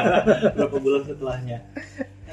Berapa 0.56 0.76
bulan 0.78 1.02
setelahnya? 1.04 1.58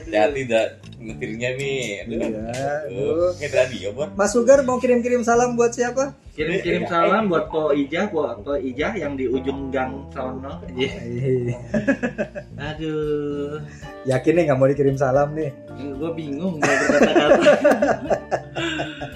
Hati-hati 0.04 0.42
dah 0.52 0.66
ngetirnya 1.00 1.50
nih. 1.56 2.04
Aduh. 2.04 2.20
Iya. 2.20 2.44
Aduh. 2.92 3.32
radio 3.56 3.88
buat. 3.96 4.10
Mas 4.20 4.36
Sugar 4.36 4.60
mau 4.68 4.78
kirim-kirim 4.84 5.24
salam 5.24 5.56
buat 5.56 5.72
siapa? 5.72 6.12
Kirim-kirim 6.36 6.84
salam 6.92 7.32
buat 7.32 7.48
Po 7.48 7.72
Ijah, 7.72 8.12
buat 8.12 8.44
Po 8.44 8.60
Ijah 8.60 9.00
yang 9.00 9.16
di 9.16 9.32
ujung 9.32 9.72
gang 9.72 10.12
sono. 10.12 10.60
Iya. 10.76 10.92
Iya. 11.08 11.58
Aduh, 12.60 13.64
Yakin 14.04 14.34
nih 14.36 14.44
nggak 14.52 14.58
mau 14.60 14.68
dikirim 14.68 15.00
salam 15.00 15.32
nih? 15.32 15.56
gue 15.74 16.12
bingung 16.14 16.60
mau 16.60 16.68
berkata-kata. 16.68 17.52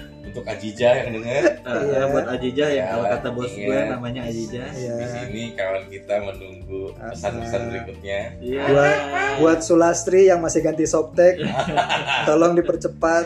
Untuk 0.28 0.44
Ajija 0.44 0.88
yang 0.94 1.08
denger 1.10 1.42
Eh, 1.58 1.82
Iya. 1.84 2.02
buat 2.06 2.26
Ajijah 2.28 2.68
ya, 2.68 2.76
Ya, 2.78 2.84
kalau 2.90 3.04
kata 3.08 3.28
bos 3.30 3.48
gue 3.50 3.64
ingat. 3.64 3.88
namanya 3.90 4.20
Ajijah. 4.22 4.68
Iya. 4.70 4.94
di 4.94 5.06
sini 5.08 5.42
kawan 5.52 5.84
kita 5.88 6.14
menunggu 6.20 6.80
pesan-pesan 6.94 7.60
berikutnya. 7.66 8.20
Iya. 8.38 8.62
Buat 8.66 8.96
buat 9.38 9.58
Sulastri 9.60 10.26
yang 10.26 10.38
masih 10.38 10.60
ganti 10.60 10.84
softtek, 10.84 11.40
tolong 12.28 12.52
dipercepat. 12.54 13.24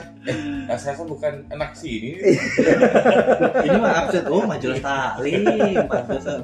Rasa-rasa 0.64 1.02
bukan 1.02 1.42
anak 1.48 1.74
sini. 1.74 2.22
Ini 3.66 3.76
mah 3.76 3.92
absen. 4.00 4.22
Oh, 4.26 4.44
majelis 4.44 4.78
taklim. 4.78 5.42
Pantesan. 5.84 6.40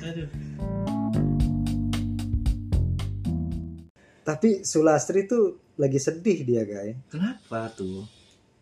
Aduh. 0.00 0.28
Tapi 4.20 4.60
Sulastri 4.60 5.24
tuh 5.24 5.56
lagi 5.74 5.96
sedih 5.96 6.42
dia 6.42 6.62
guys. 6.62 6.98
Kenapa 7.08 7.72
tuh? 7.72 8.04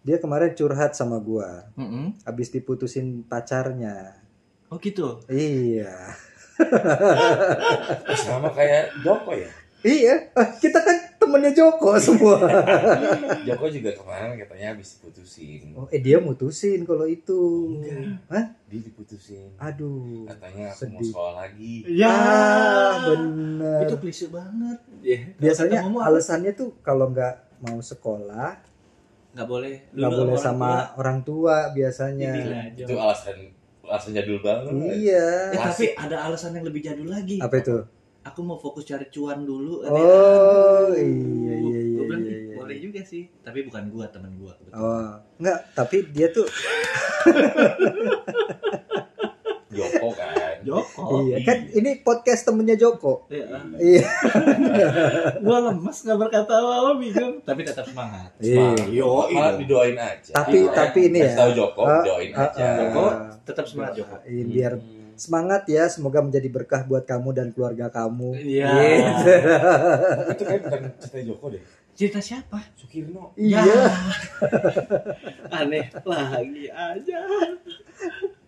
Dia 0.07 0.23
kemarin 0.23 0.55
curhat 0.55 0.95
sama 0.95 1.19
gua, 1.19 1.67
Mm-mm. 1.75 2.15
habis 2.23 2.55
diputusin 2.55 3.27
pacarnya. 3.27 4.15
Oh 4.71 4.79
gitu. 4.79 5.19
Iya. 5.27 6.15
Sama 8.23 8.55
kayak 8.55 9.03
Joko 9.03 9.35
ya. 9.35 9.51
Iya, 9.87 10.35
eh, 10.35 10.49
kita 10.59 10.83
kan 10.83 10.97
temennya 11.19 11.55
Joko 11.55 11.95
semua. 11.99 12.39
Joko 13.47 13.67
juga 13.71 13.95
kemarin 13.95 14.35
katanya 14.35 14.75
habis 14.75 14.99
diputusin. 14.99 15.75
Oh, 15.79 15.87
eh 15.95 16.03
dia 16.03 16.19
mutusin 16.19 16.83
kalau 16.83 17.07
itu. 17.07 17.39
Hah? 18.27 18.51
Dia 18.67 18.81
diputusin. 18.83 19.55
Aduh. 19.59 20.27
Katanya 20.27 20.75
aku 20.75 20.91
mau 20.91 20.99
sedih. 20.99 21.11
sekolah 21.11 21.35
lagi. 21.39 21.75
Ya. 21.87 22.11
Ah, 22.11 22.95
bener. 23.11 23.87
Itu 23.87 23.95
klise 24.03 24.27
banget. 24.31 24.79
Ya. 25.03 25.19
Biasanya 25.39 25.87
alasannya 25.87 26.55
tuh 26.55 26.75
kalau 26.83 27.11
nggak 27.15 27.63
mau 27.63 27.79
sekolah, 27.79 28.59
nggak 29.37 29.49
boleh. 29.53 29.85
nggak 29.93 30.11
boleh 30.17 30.33
orang 30.33 30.41
sama 30.41 30.97
orang 30.97 31.21
tua 31.21 31.69
biasanya. 31.77 32.33
Gila, 32.33 32.73
Itu 32.73 32.97
alasan 32.97 33.53
alasan 33.85 34.17
jadul 34.17 34.41
banget. 34.41 34.73
Iya. 34.97 35.53
Eh, 35.53 35.61
tapi 35.61 35.93
ada 35.93 36.25
alasan 36.25 36.57
yang 36.57 36.65
lebih 36.65 36.81
jadul 36.81 37.13
lagi. 37.13 37.37
Apa 37.37 37.61
itu? 37.61 37.85
Aku 38.25 38.41
mau 38.43 38.57
fokus 38.59 38.83
cari 38.89 39.07
cuan 39.13 39.45
dulu. 39.45 39.85
Oh, 39.87 40.89
iya 40.97 40.99
iya 40.99 41.55
iya. 41.63 42.03
Bilang, 42.03 42.25
iya, 42.27 42.35
"Ih, 42.35 42.43
iya. 42.51 42.57
boleh 42.59 42.77
juga 42.83 42.99
sih. 43.05 43.29
Tapi 43.45 43.63
bukan 43.69 43.87
gua, 43.93 44.09
teman 44.11 44.35
gua. 44.41 44.51
kebetulan. 44.59 44.81
Oh, 44.83 45.15
enggak, 45.39 45.61
tapi 45.77 46.03
dia 46.11 46.27
tuh. 46.33 46.49
Joko. 50.67 51.03
iya 51.25 51.37
kan 51.41 51.59
ini 51.71 51.91
podcast 52.01 52.43
temennya 52.43 52.75
Joko. 52.75 53.25
Iya. 53.29 53.47
Iya. 53.79 54.05
Gua 55.45 55.59
lemes 55.65 55.97
nggak 55.97 56.19
berkata 56.19 56.53
apa-apa 56.53 56.91
bingung. 56.97 57.35
Tapi 57.41 57.61
tetap 57.63 57.87
semangat. 57.87 58.35
Iya. 58.39 58.75
Yo, 58.89 59.31
malah 59.31 59.55
didoain 59.55 59.95
aja. 59.95 60.33
Tapi 60.35 60.59
Iya. 60.63 60.75
tapi 60.75 60.99
ini 61.07 61.21
Kasih 61.21 61.31
ya. 61.31 61.39
tahu 61.39 61.51
Joko, 61.55 61.83
Ah, 61.83 62.03
doain 62.03 62.31
ah, 62.33 62.45
aja. 62.45 62.61
ah. 62.61 62.75
Joko 62.77 63.05
tetap 63.43 63.65
semangat 63.65 63.93
Joko. 63.95 64.15
Iya, 64.23 64.45
biar 64.45 64.73
semangat 65.17 65.63
ya, 65.67 65.87
semoga 65.87 66.21
menjadi 66.21 66.49
berkah 66.51 66.83
buat 66.83 67.03
kamu 67.03 67.29
dan 67.33 67.49
keluarga 67.49 67.87
kamu. 67.89 68.37
Iya. 68.37 68.69
Gitu. 68.69 69.33
Itu 70.35 70.43
kan 70.45 70.57
bukan 70.61 70.81
cerita 70.99 71.19
Joko 71.25 71.47
deh. 71.49 71.63
Cerita 71.97 72.21
siapa? 72.21 72.61
Sukirno. 72.77 73.33
Iya. 73.33 73.65
Ya. 73.65 73.85
Aneh 75.57 75.89
lagi 76.05 76.69
aja. 76.69 77.21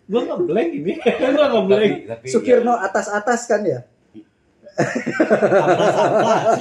Gua 0.09 0.21
nggak 0.25 0.41
blank 0.49 0.69
ini. 0.73 0.93
Gua 1.21 1.29
nggak 1.29 1.65
blank. 1.69 1.93
Tapi, 1.93 2.09
tapi 2.09 2.25
Sukirno 2.33 2.73
atas-atas 2.73 3.45
kan 3.45 3.61
ya? 3.61 3.79
Amplas 4.79 5.95
amplas. 5.95 6.59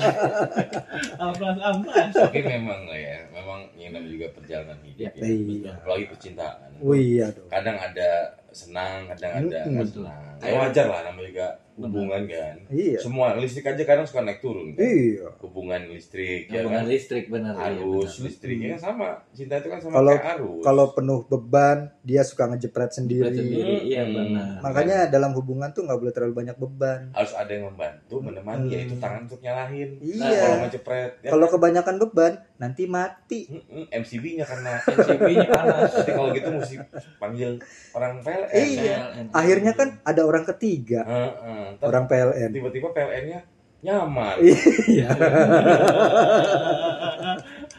Amplas 1.16 1.56
amplas. 1.62 2.10
Ya, 2.12 2.26
tapi 2.26 2.40
memang 2.42 2.80
lah 2.90 2.98
ya, 2.98 3.27
memang 3.48 3.64
yang 3.74 3.96
namanya 3.96 4.12
juga 4.12 4.26
perjalanan 4.30 4.76
hidup 4.84 5.08
ya. 5.08 5.24
Iya. 5.24 5.72
Apalagi 5.74 6.04
percintaan. 6.06 6.68
Oh 6.78 6.92
iya 6.92 7.32
dong. 7.32 7.48
Kadang 7.48 7.76
ada 7.80 8.10
senang, 8.50 9.08
kadang 9.08 9.32
ada 9.40 9.58
Mm-mm. 9.64 9.72
nggak 9.74 9.88
senang. 9.88 10.22
Ya 10.38 10.52
wajar 10.54 10.86
lah 10.86 11.00
namanya 11.02 11.26
juga 11.26 11.48
hubungan 11.78 12.22
kan. 12.26 12.54
Iya. 12.68 12.98
Semua 12.98 13.34
listrik 13.34 13.64
aja 13.64 13.82
kadang 13.82 14.02
suka 14.02 14.20
naik 14.20 14.38
turun 14.38 14.74
kan. 14.74 14.82
Iya. 14.82 15.30
Hubungan 15.38 15.80
listrik 15.88 16.46
ya 16.46 16.60
Hubungan 16.60 16.84
kan. 16.84 16.90
listrik 16.90 17.24
benar. 17.28 17.54
iya, 17.54 17.66
Arus 17.72 18.12
benar. 18.12 18.24
listriknya 18.26 18.68
kan 18.68 18.80
sama. 18.84 19.08
Cinta 19.30 19.54
itu 19.56 19.68
kan 19.68 19.78
sama 19.78 19.94
Kalau- 19.96 20.14
kayak 20.16 20.34
arus. 20.36 20.62
Kalau 20.62 20.86
penuh 20.92 21.20
beban, 21.24 21.78
dia 22.02 22.22
suka 22.22 22.44
ngejepret 22.46 22.90
sendiri. 22.92 23.24
Jepret 23.24 23.38
sendiri, 23.40 23.74
iya 23.84 24.02
Hmm. 24.02 24.14
benar. 24.16 24.54
Makanya 24.60 24.98
dalam 25.08 25.30
hubungan 25.32 25.70
tuh 25.70 25.82
nggak 25.84 25.98
boleh 25.98 26.12
terlalu 26.12 26.34
banyak 26.36 26.56
beban. 26.56 27.00
harus 27.10 27.32
ada 27.32 27.50
yang 27.50 27.66
membantu 27.68 28.16
menemani 28.20 28.64
Mm. 28.64 28.72
yaitu 28.72 28.94
tangan 28.96 29.20
untuk 29.24 29.38
nyalahin. 29.38 29.90
Iya. 29.98 30.18
Nah, 30.18 30.34
kalau 30.34 30.58
ngejepret 30.64 31.12
ya. 31.20 31.30
Kalau 31.30 31.46
kebanyakan 31.48 31.96
beban, 32.00 32.32
nanti 32.56 32.82
mati. 32.84 33.37
Mm-mm, 33.46 33.84
MCB-nya 33.92 34.44
karena 34.44 34.72
NCP-nya 34.80 35.46
panas. 35.46 35.90
Nanti 35.92 36.10
kalau 36.10 36.28
gitu 36.30 36.48
mesti 36.50 36.76
panggil 37.16 37.50
orang 37.92 38.12
PLN. 38.20 38.50
Iya. 38.50 38.96
PLN. 39.06 39.24
Akhirnya 39.30 39.72
kan 39.72 39.88
ada 40.02 40.22
orang 40.22 40.44
ketiga, 40.44 41.00
Heeh. 41.02 41.62
Ntar 41.76 41.86
orang 41.86 42.04
PLN. 42.06 42.50
tiba-tiba 42.50 42.88
PLN-nya 42.90 43.40
nyamar. 43.78 44.36
Iya. 44.90 45.08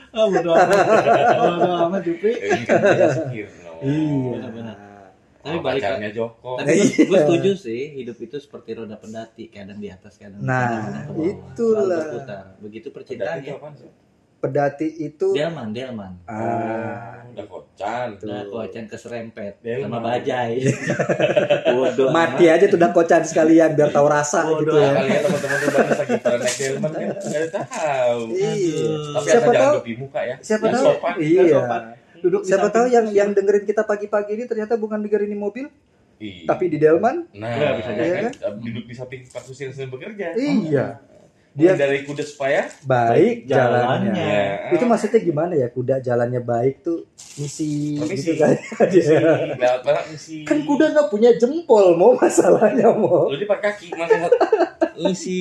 Ah, 0.09 0.25
bodo 0.25 0.49
amat. 0.49 0.85
Bodo 1.37 1.71
amat, 1.85 2.01
Jupri. 2.01 2.33
Eh, 2.33 2.63
kan 2.63 2.81
dia 2.81 3.07
Sukirno. 3.09 3.71
Iya. 3.79 4.31
Benar-benar. 4.33 4.75
Tapi 5.39 5.55
Tapi 5.55 5.57
balik 5.61 5.81
pacarnya 5.81 6.09
Joko. 6.11 6.51
Tapi 6.59 6.71
gue 6.99 7.17
setuju 7.17 7.51
sih, 7.55 7.95
hidup 7.95 8.19
itu 8.19 8.35
seperti 8.37 8.75
roda 8.75 8.99
pendati, 8.99 9.47
kadang 9.47 9.79
di 9.79 9.87
atas, 9.87 10.19
kadang 10.19 10.35
di 10.35 10.43
Nah, 10.43 10.67
kadang 10.83 11.03
ke 11.05 11.13
bawah. 11.13 11.29
itulah. 11.31 12.03
Berputar. 12.05 12.43
Begitu 12.59 12.87
percintaan 12.91 13.37
ya. 13.39 13.55
Pedati 14.39 14.87
itu 14.97 15.31
Delman, 15.31 15.69
Delman. 15.69 16.13
ah 16.25 17.19
udah 17.29 17.45
kocan 17.45 18.07
Nah, 18.19 18.43
kocan 18.45 18.83
keserempet 18.85 19.59
Delman. 19.59 19.85
sama 19.85 19.99
bajai. 20.01 20.59
Bodoh. 21.69 22.09
mati 22.09 22.45
aja 22.45 22.65
tuh 22.65 22.75
udah 22.75 22.89
kocan 22.89 23.21
sekalian 23.21 23.73
biar 23.73 23.89
tahu 23.89 24.07
rasa 24.07 24.43
Bodoh 24.43 24.59
gitu 24.65 24.75
ya. 24.75 24.91
kalian 24.93 25.21
teman-teman 25.21 25.57
tuh 25.57 25.69
lagi 25.93 26.15
pada 26.17 26.37
naik 26.37 26.55
delman 26.57 26.89
kan 26.89 27.01
nggak 27.05 27.35
ada 27.37 27.49
tahu 27.61 28.19
Iya. 28.29 28.87
tapi 29.13 29.27
Siapa 29.29 29.51
tahu- 29.53 29.75
dupi 29.77 29.93
muka 29.95 30.19
ya 30.21 30.35
Siapa 30.39 30.63
Yang 30.65 30.73
tahu? 30.73 30.85
sopan. 30.85 31.13
Iya. 31.17 31.43
sopan. 31.53 31.81
Duduk 32.19 32.41
di 32.41 32.45
Siapa 32.45 32.59
samping 32.61 32.75
tahu 32.75 32.85
yang 32.89 33.05
yang 33.13 33.29
dengerin 33.31 33.63
kita 33.65 33.83
pagi-pagi 33.85 34.31
ini 34.33 34.43
ternyata 34.45 34.73
bukan 34.75 34.99
dengerin 34.99 35.29
di 35.29 35.37
mobil, 35.37 35.65
Iya. 36.17 36.43
tapi 36.45 36.67
di 36.67 36.77
Delman. 36.77 37.15
nah 37.33 37.47
Ya, 37.49 37.69
bisa 37.73 37.91
jadi 37.93 38.27
kan 38.27 38.33
duduk 38.57 38.83
di 38.83 38.93
samping 38.93 39.21
Pak 39.23 39.39
Susil 39.41 39.69
sedang 39.69 39.87
bekerja 39.89 40.33
Iya. 40.33 40.59
dia 40.61 40.85
Dia 41.59 41.75
dari 41.75 42.01
kuda 42.01 42.23
supaya 42.23 42.71
baik 42.81 43.43
jalannya. 43.43 44.15
jalannya. 44.15 44.15
ya 44.15 44.71
Itu 44.71 44.83
maksudnya 44.83 45.19
gimana 45.19 45.53
ya? 45.53 45.67
Kuda 45.67 45.99
jalannya 45.99 46.39
baik 46.39 46.81
tuh 46.81 47.03
misi 47.35 47.95
Permisi. 47.95 48.31
gitu 48.31 48.39
kan. 48.39 48.55
lewat 49.53 49.81
mana 49.83 50.01
misi 50.07 50.43
kan 50.43 50.59
kuda 50.61 50.85
nggak 50.89 51.07
punya 51.09 51.35
jempol 51.35 51.93
mau 51.93 52.15
masalahnya 52.19 52.87
mau. 52.89 53.27
lu 53.27 53.35
di 53.35 53.43
pakai 53.43 53.75
kaki 53.75 53.87
masa 53.91 54.31
misi 54.97 55.39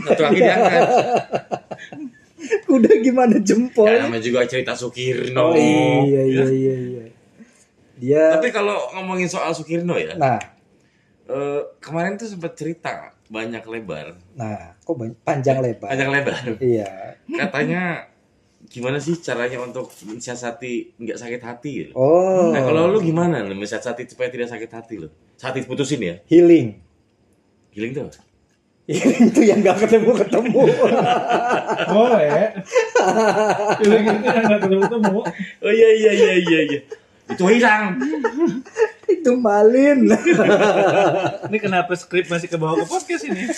satu 0.00 0.20
kaki 0.22 0.38
diangkat 0.38 0.82
Kuda 2.64 3.00
gimana 3.00 3.40
jempol? 3.40 3.88
ya 3.88 4.04
namanya 4.04 4.20
juga 4.20 4.44
cerita 4.44 4.76
Sukirno 4.76 5.48
Oh 5.48 5.56
iya 5.56 6.22
iya 6.22 6.44
iya 6.44 6.74
iya. 6.76 7.04
Dia 7.94 8.24
tapi 8.30 8.50
kalau 8.50 8.92
ngomongin 8.92 9.24
soal 9.24 9.48
Sukirno 9.50 9.96
ya 9.96 10.12
nah 10.14 10.36
eh, 11.24 11.60
kemarin 11.78 12.20
tuh 12.20 12.28
sempat 12.28 12.52
cerita 12.52 13.13
banyak 13.26 13.64
lebar 13.64 14.14
nah 14.36 14.76
kok 14.78 14.94
banyak, 14.94 15.16
panjang 15.24 15.58
lebar. 15.58 15.88
panjang 15.88 16.10
lebar 16.12 16.36
Iya. 16.60 17.16
katanya 17.26 17.82
gimana 18.64 18.96
sih 18.96 19.20
caranya 19.20 19.60
untuk 19.60 19.92
mensiasati 20.08 20.96
nggak 20.96 21.20
sakit 21.20 21.42
hati 21.44 21.70
gitu. 21.84 21.92
Oh. 21.92 22.48
Nah 22.48 22.64
kalau 22.64 22.88
lu 22.88 23.04
gimana 23.04 23.44
lu 23.44 23.52
mensiasati 23.52 24.08
supaya 24.08 24.32
tidak 24.32 24.48
sakit 24.48 24.70
hati 24.72 24.94
lo? 25.04 25.12
Saat 25.36 25.60
diputusin 25.60 26.00
ya, 26.00 26.16
healing. 26.24 26.80
healing 27.76 27.92
tuh. 27.92 28.08
apa? 28.08 28.24
Healing 28.88 29.24
tuh 29.36 29.44
yang 29.44 29.60
nggak 29.60 29.84
ketemu 29.84 30.10
ketemu. 30.16 30.60
Boleh. 31.92 32.56
Itu 33.84 33.84
gitu 33.84 34.28
yang 34.32 34.44
nggak 34.48 34.60
ketemu 34.64 34.80
ketemu. 34.88 35.18
Oh 35.60 35.72
iya 35.72 35.88
iya 35.92 36.12
iya 36.16 36.32
iya 36.40 36.60
iya. 36.72 36.80
Itu 37.30 37.44
hilang. 37.48 37.96
Itu 39.08 39.36
malin. 39.40 40.12
Ini 41.48 41.58
kenapa 41.60 41.96
skrip 41.96 42.28
masih 42.28 42.48
ke 42.52 42.56
bawah 42.60 42.84
ke 42.84 42.86
podcast 42.88 43.24
ini? 43.24 43.48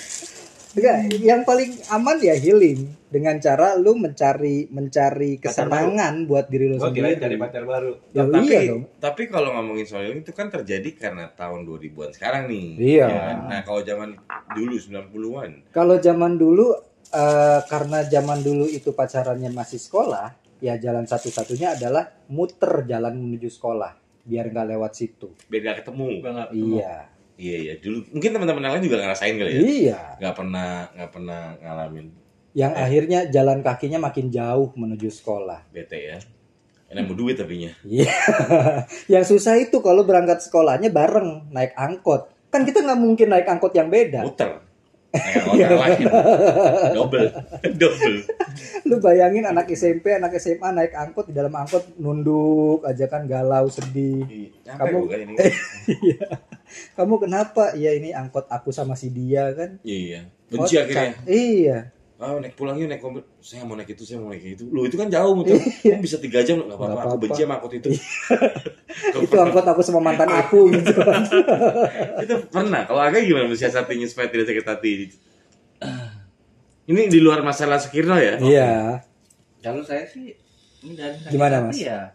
Enggak, 0.77 0.97
yang 1.25 1.41
paling 1.49 1.73
aman 1.89 2.21
ya 2.21 2.37
healing 2.37 2.85
dengan 3.09 3.41
cara 3.41 3.81
lu 3.81 3.97
mencari 3.97 4.69
mencari 4.69 5.41
kesenangan 5.41 6.29
buat 6.29 6.53
diri 6.53 6.69
lu 6.69 6.77
kira 6.77 7.17
sendiri. 7.17 7.17
cari 7.17 7.37
pacar 7.41 7.65
baru. 7.65 7.93
Ya, 8.13 8.29
tapi 8.29 8.45
iya 8.45 8.61
dong. 8.69 8.83
tapi 9.01 9.23
kalau 9.33 9.57
ngomongin 9.57 9.89
soal 9.89 10.05
healing 10.05 10.21
itu 10.21 10.37
kan 10.37 10.53
terjadi 10.53 10.93
karena 10.93 11.33
tahun 11.33 11.65
2000-an 11.65 12.11
sekarang 12.13 12.43
nih. 12.53 12.67
Iya. 12.77 13.07
Ya 13.09 13.21
kan? 13.25 13.37
Nah 13.49 13.61
kalau 13.65 13.81
zaman 13.89 14.09
dulu 14.53 14.75
90-an, 14.77 15.51
Kalau 15.73 15.97
zaman 15.97 16.33
dulu 16.37 16.67
eh, 17.09 17.61
karena 17.73 17.99
zaman 18.05 18.39
dulu 18.45 18.69
itu 18.69 18.93
pacarannya 18.93 19.49
masih 19.57 19.81
sekolah, 19.81 20.37
ya 20.59 20.81
jalan 20.81 21.05
satu-satunya 21.05 21.77
adalah 21.77 22.09
muter 22.29 22.85
jalan 22.85 23.17
menuju 23.17 23.49
sekolah 23.53 23.93
biar 24.27 24.51
nggak 24.51 24.67
lewat 24.75 24.93
situ. 24.97 25.31
biar 25.47 25.79
ketemu. 25.79 26.19
Nggak 26.19 26.51
ketemu. 26.51 26.77
Iya. 26.79 26.95
Iya 27.37 27.57
iya 27.61 27.75
dulu 27.77 28.01
mungkin 28.17 28.31
teman-teman 28.33 28.63
yang 28.65 28.73
lain 28.81 28.85
juga 28.89 28.97
ngerasain 29.05 29.35
kali 29.37 29.51
ya. 29.53 29.61
Iya. 29.61 30.01
Nggak 30.19 30.35
pernah 30.35 30.69
nggak 30.97 31.11
pernah 31.13 31.41
ngalamin 31.61 32.07
Yang 32.57 32.73
Eh. 32.73 32.83
akhirnya 32.89 33.21
jalan 33.29 33.59
kakinya 33.61 33.99
makin 34.01 34.27
jauh 34.33 34.73
menuju 34.73 35.13
sekolah. 35.13 35.69
bete 35.69 35.99
ya. 36.01 36.17
Enak 36.89 37.05
mau 37.05 37.19
duit 37.19 37.37
tapi 37.37 37.61
nya. 37.61 37.73
Iya. 37.85 38.09
yang 39.21 39.25
susah 39.29 39.61
itu 39.61 39.85
kalau 39.85 40.09
berangkat 40.09 40.41
sekolahnya 40.41 40.89
bareng 40.89 41.53
naik 41.53 41.77
angkot. 41.77 42.33
Kan 42.49 42.65
kita 42.65 42.81
nggak 42.81 42.97
mungkin 42.97 43.29
naik 43.29 43.45
angkot 43.45 43.77
yang 43.77 43.93
beda. 43.93 44.25
muter 44.25 44.65
naik 45.13 45.35
angkot 45.45 45.77
lain 45.77 46.01
double 46.97 47.29
double 47.81 48.17
Lu 48.91 48.97
bayangin 48.99 49.43
anak 49.43 49.67
SMP, 49.69 50.13
anak 50.13 50.37
SMA 50.37 50.69
naik 50.71 50.93
angkot 50.93 51.27
di 51.27 51.35
dalam 51.35 51.51
angkot 51.51 51.97
nunduk 51.97 52.83
aja 52.83 53.07
kan 53.07 53.25
galau 53.25 53.67
sedih. 53.67 54.23
Nyampe 54.63 54.81
Kamu- 54.87 55.03
bukan 55.03 55.19
ini. 55.21 55.35
Iya. 55.87 56.27
Kamu 56.95 57.15
kenapa? 57.17 57.75
Ya 57.75 57.91
ini 57.91 58.11
angkot 58.11 58.47
aku 58.47 58.71
sama 58.71 58.95
si 58.95 59.09
dia 59.09 59.51
kan. 59.53 59.79
iya. 59.81 60.27
Benci 60.47 60.75
Oh, 60.75 60.83
akhirnya. 60.83 61.15
Iya. 61.25 61.79
ah 62.17 62.33
naik 62.41 62.57
pulang 62.57 62.75
yuk 62.75 62.89
naik 62.89 62.99
mobil. 62.99 63.21
Saya 63.39 63.61
mau 63.63 63.77
naik 63.77 63.93
itu 63.93 64.03
saya 64.03 64.17
mau 64.17 64.31
naik 64.31 64.57
itu. 64.57 64.65
Lu 64.67 64.83
itu 64.83 64.95
kan 64.95 65.07
jauh 65.07 65.31
muter. 65.33 65.59
Kamu 65.59 66.01
bisa 66.01 66.17
tiga 66.17 66.41
jam 66.41 66.59
nggak 66.59 66.75
apa-apa. 66.75 67.13
Aku 67.13 67.17
benci 67.21 67.43
sama 67.43 67.59
angkot 67.59 67.73
itu. 67.75 67.91
Itu 69.21 69.37
angkot 69.37 69.61
aku 69.63 69.85
sama 69.85 70.01
mantan 70.01 70.25
aku 70.27 70.73
gitu. 70.73 70.97
itu 72.17 72.35
pernah. 72.49 72.89
Kalau 72.89 72.97
agak 72.99 73.23
gimana 73.23 73.45
mensiasatinya 73.47 74.09
supaya 74.09 74.27
tidak 74.27 74.49
sakit 74.49 74.65
hati 74.65 74.93
ini 76.87 77.03
di 77.07 77.19
luar 77.19 77.41
masalah 77.41 77.77
Sukirno 77.77 78.15
ya 78.15 78.39
Iya. 78.39 78.73
Kalau 79.59 79.83
saya 79.83 80.07
sih 80.07 80.31
enggak 80.81 81.19
sakit 81.19 81.31
Gimana, 81.31 81.57
Mas? 81.63 81.75
Ya. 81.77 82.15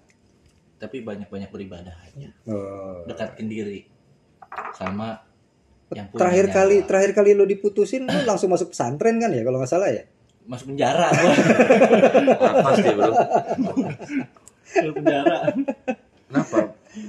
Tapi 0.78 1.02
banyak-banyak 1.02 1.48
beribadah 1.48 1.94
aja. 1.94 2.30
Oh. 2.46 3.04
Dekatin 3.06 3.46
diri 3.46 3.86
sama 4.72 5.20
yang 5.90 6.08
punya 6.08 6.18
Terakhir 6.18 6.46
nyawa. 6.46 6.56
kali 6.58 6.76
terakhir 6.82 7.12
kali 7.14 7.30
lu 7.32 7.44
diputusin 7.44 8.04
lu 8.04 8.20
langsung 8.24 8.48
masuk 8.48 8.72
pesantren 8.72 9.16
kan 9.18 9.30
ya 9.30 9.44
kalau 9.44 9.60
nggak 9.60 9.70
salah 9.70 9.88
ya? 9.88 10.04
masuk 10.42 10.74
penjara 10.74 11.06
gua. 11.14 11.34
lapas 12.34 12.78
dia 12.80 12.94
bro 12.94 13.14
Masuk 14.74 14.94
penjara. 14.98 15.38
kenapa 16.26 16.58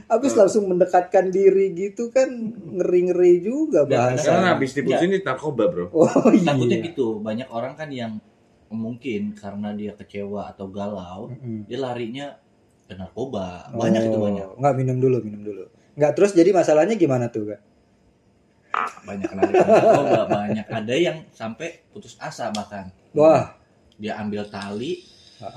Habis 0.06 0.32
langsung 0.32 0.66
mendekatkan 0.66 1.28
diri 1.28 1.72
gitu 1.72 2.08
kan 2.08 2.28
ngeri-ngeri 2.72 3.40
juga 3.40 3.82
karena 3.82 4.14
bahasa. 4.14 4.54
habis 4.54 4.70
diputusin 4.72 5.10
di 5.10 5.20
narkoba 5.20 5.66
bro 5.66 5.86
Oh 5.90 6.06
Takutnya 6.30 6.78
iya. 6.78 6.86
gitu. 6.86 7.18
Banyak 7.18 7.48
orang 7.48 7.74
kan 7.74 7.88
yang 7.88 8.22
mungkin 8.68 9.34
karena 9.34 9.70
dia 9.72 9.92
kecewa 9.92 10.48
atau 10.48 10.66
galau, 10.66 11.28
Mm-mm. 11.28 11.68
dia 11.68 11.76
larinya 11.76 12.40
ke 12.82 12.94
narkoba. 12.94 13.68
Banyak 13.70 14.02
itu 14.08 14.16
Oh, 14.16 14.22
banyak. 14.22 14.48
Nggak 14.56 14.74
minum 14.74 14.96
dulu, 14.96 15.16
minum 15.20 15.42
dulu. 15.42 15.64
Nggak 15.92 16.12
terus 16.16 16.32
jadi 16.32 16.50
masalahnya 16.50 16.96
gimana 16.96 17.28
tuh, 17.28 17.52
Kak? 17.52 17.60
Banyak 19.04 19.28
yang 19.28 19.38
lari 19.38 19.52
ke 19.52 19.66
narkoba, 19.66 20.20
banyak 20.40 20.66
ada 20.66 20.94
yang 20.96 21.16
sampai 21.28 21.84
putus 21.92 22.16
asa 22.16 22.48
bahkan. 22.48 22.88
Wah. 23.12 23.52
Dia 24.00 24.18
ambil 24.18 24.48
tali, 24.48 25.04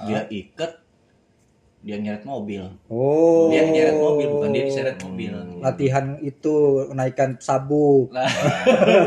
dia 0.06 0.28
ikat, 0.28 0.85
dia 1.86 1.96
nyeret 1.96 2.26
mobil. 2.26 2.66
Oh. 2.86 3.46
Dia 3.48 3.62
nyeret 3.64 3.94
mobil 3.96 4.26
bukan 4.28 4.50
dia 4.50 4.64
diseret 4.64 4.98
mobil. 5.00 5.30
Latihan 5.56 6.18
itu 6.20 6.54
naikkan 6.90 7.38
sabuk, 7.38 8.10
Lah, 8.10 8.26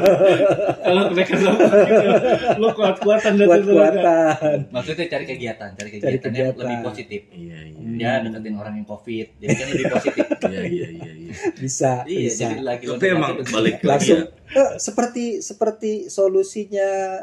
Kalau 0.81 1.11
mereka 1.11 1.35
sama 1.35 1.59
gitu, 1.59 2.09
lu 2.57 2.69
kuat-kuatan 2.71 3.33
dan 3.35 3.47
kuat-kuatan. 3.47 4.57
maksudnya 4.71 5.07
cari 5.09 5.25
kegiatan, 5.27 5.69
cari 5.73 5.89
Cari 5.93 5.99
kegiatan, 6.19 6.31
yang 6.31 6.47
kegiatan. 6.49 6.59
lebih 6.61 6.79
positif. 6.85 7.21
iya 7.31 7.59
iya 7.65 7.77
Ya 7.99 8.13
deketin 8.23 8.55
orang 8.55 8.75
yang 8.75 8.87
covid, 8.87 9.27
jadi 9.37 9.53
kan 9.53 9.67
lebih 9.69 9.87
positif. 9.91 10.25
iya 10.51 10.63
iya 10.63 10.87
iya 10.89 11.11
iya 11.17 11.33
Bisa, 11.57 11.93
iya, 12.05 12.21
bisa. 12.25 12.47
jadi 12.49 12.63
lagi 12.63 12.85
tapi 12.87 13.07
emang 13.09 13.31
balik 13.41 13.77
lagi 13.77 13.87
Langsung 14.15 14.19
ya 14.23 14.37
Eh, 14.49 14.71
seperti 14.79 15.25
seperti 15.41 15.93
solusinya 16.09 17.21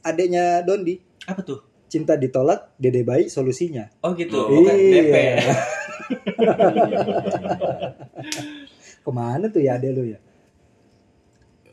adiknya 0.00 0.62
Dondi. 0.62 0.96
apa 1.22 1.42
tuh? 1.42 1.60
Cinta 1.92 2.16
ditolak, 2.16 2.72
dede 2.74 3.04
bayi 3.04 3.28
solusinya. 3.28 3.84
Oh 4.00 4.16
gitu, 4.16 4.32
Oh, 4.32 4.48
bukan 4.48 4.72
iya. 4.72 4.92
DP. 5.04 5.14
Ke 9.02 9.10
mana 9.10 9.44
tuh 9.46 9.60
ya 9.60 9.76
adek 9.76 9.90
lu 9.92 10.02
ya? 10.08 10.18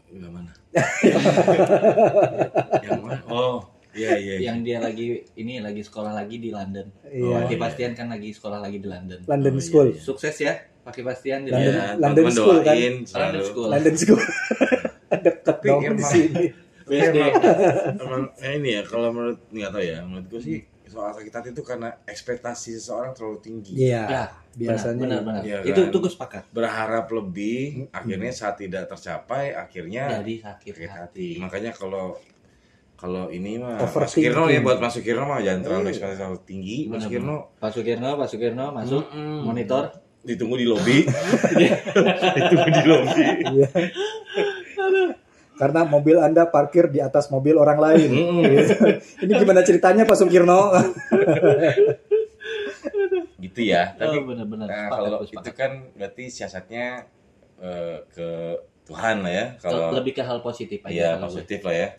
Yang 0.09 0.31
mana? 0.33 0.51
yang 2.83 2.99
mana? 2.99 3.17
Oh, 3.27 3.63
iya 3.93 4.17
iya. 4.17 4.33
iya. 4.35 4.43
Yang 4.51 4.57
dia 4.59 4.77
lagi 4.81 5.05
ini 5.35 5.53
lagi 5.61 5.79
sekolah 5.79 6.11
lagi 6.11 6.35
di 6.35 6.49
London. 6.49 6.89
Iya. 7.05 7.33
Pakai 7.39 7.55
iya. 7.55 7.61
Bastian 7.61 7.91
kan 7.93 8.07
lagi 8.09 8.29
sekolah 8.33 8.59
lagi 8.59 8.77
di 8.77 8.87
London. 8.89 9.19
London 9.23 9.53
Oh, 9.53 9.55
iya, 9.55 9.63
School. 9.63 9.87
iya. 9.89 10.01
Sukses 10.01 10.35
ya, 10.35 10.53
pakai 10.81 11.01
Bastian 11.01 11.39
di 11.45 11.49
London- 11.49 11.71
Ya, 11.71 11.95
London. 11.95 12.01
London 12.03 12.25
School 12.33 12.57
kan? 12.59 12.75
selalu. 12.75 13.15
London 13.15 13.43
School. 13.45 13.67
London 13.69 13.95
School. 13.95 14.21
Deket 15.09 15.41
Tapi 15.41 15.65
dong 15.65 15.81
di 15.81 15.87
emang- 15.87 16.05
sini. 16.11 16.43
BSD. 16.89 17.17
Emang 17.95 18.23
eh, 18.35 18.53
ini 18.55 18.69
ya 18.71 18.81
kalau 18.83 19.09
menurut 19.09 19.39
nggak 19.47 19.69
tahu 19.69 19.83
ya, 19.83 19.97
menurut 20.01 20.27
gue 20.27 20.41
sih 20.41 20.57
soal 20.83 21.13
sakit 21.13 21.29
hati 21.29 21.49
itu 21.51 21.61
karena 21.61 21.93
ekspektasi 22.03 22.73
seseorang 22.75 23.13
terlalu 23.13 23.37
tinggi. 23.39 23.77
Iya. 23.77 24.03
Ya, 24.03 24.23
biasanya. 24.51 24.99
benar 24.99 25.21
benar. 25.21 25.41
Iya 25.43 25.57
Itu 25.63 25.79
kan? 25.79 25.87
itu 25.87 25.97
gue 25.99 26.11
sepakat. 26.11 26.43
Berharap 26.49 27.05
lebih, 27.07 27.61
Mm-mm. 27.85 27.93
akhirnya 27.93 28.31
saat 28.31 28.57
tidak 28.57 28.89
tercapai, 28.89 29.53
akhirnya 29.53 30.17
Jadi 30.17 30.41
sakit 30.41 30.73
sakit 30.73 30.89
hati. 30.89 30.97
hati. 30.97 31.29
Makanya 31.37 31.71
kalau 31.71 32.17
kalau 32.95 33.29
ini 33.29 33.55
mah. 33.55 33.77
Mas 33.79 34.11
Kirno 34.11 34.49
ya 34.49 34.59
buat 34.59 34.75
Mas 34.77 34.97
Kirno 34.97 35.23
mah 35.23 35.39
jangan 35.39 35.61
terlalu 35.61 35.85
Iya. 35.85 35.91
ekspektasi 35.93 36.17
terlalu 36.19 36.39
tinggi. 36.43 36.77
Mas 36.85 37.05
Kirno 37.05 37.35
Pak 37.55 37.71
Sukirno, 37.71 38.09
Pak 38.17 38.27
Sukirno 38.27 38.65
masuk 38.73 39.03
Mm-mm. 39.07 39.45
monitor. 39.45 39.93
ditunggu 40.19 40.57
di 40.57 40.67
lobi. 40.67 41.07
ditunggu 42.35 42.69
di 42.73 42.83
lobi. 42.83 43.23
Karena 45.59 45.83
mobil 45.83 46.15
Anda 46.17 46.47
parkir 46.47 46.87
di 46.87 47.03
atas 47.03 47.27
mobil 47.27 47.59
orang 47.59 47.77
lain. 47.77 48.09
Gitu. 48.47 48.73
Ini 49.27 49.33
gimana 49.35 49.59
ceritanya 49.61 50.07
Pak 50.07 50.15
Sukirno? 50.15 50.71
gitu 53.39 53.61
ya 53.71 53.95
tapi 53.95 54.19
oh, 54.19 54.23
benar-benar. 54.27 54.67
nah, 54.67 54.75
Sepakat, 54.87 54.99
kalau 54.99 55.19
itu 55.23 55.29
sepakat. 55.31 55.53
kan 55.55 55.71
berarti 55.95 56.23
siasatnya 56.27 56.85
eh, 57.59 57.97
ke 58.11 58.29
Tuhan 58.83 59.15
lah 59.23 59.31
ya 59.33 59.45
kalau 59.61 59.95
lebih 59.95 60.13
ke 60.17 60.23
hal 60.25 60.43
positif 60.43 60.83
aja 60.83 60.91
iya 60.91 61.09
positif 61.21 61.63
lah 61.63 61.75
ya 61.75 61.89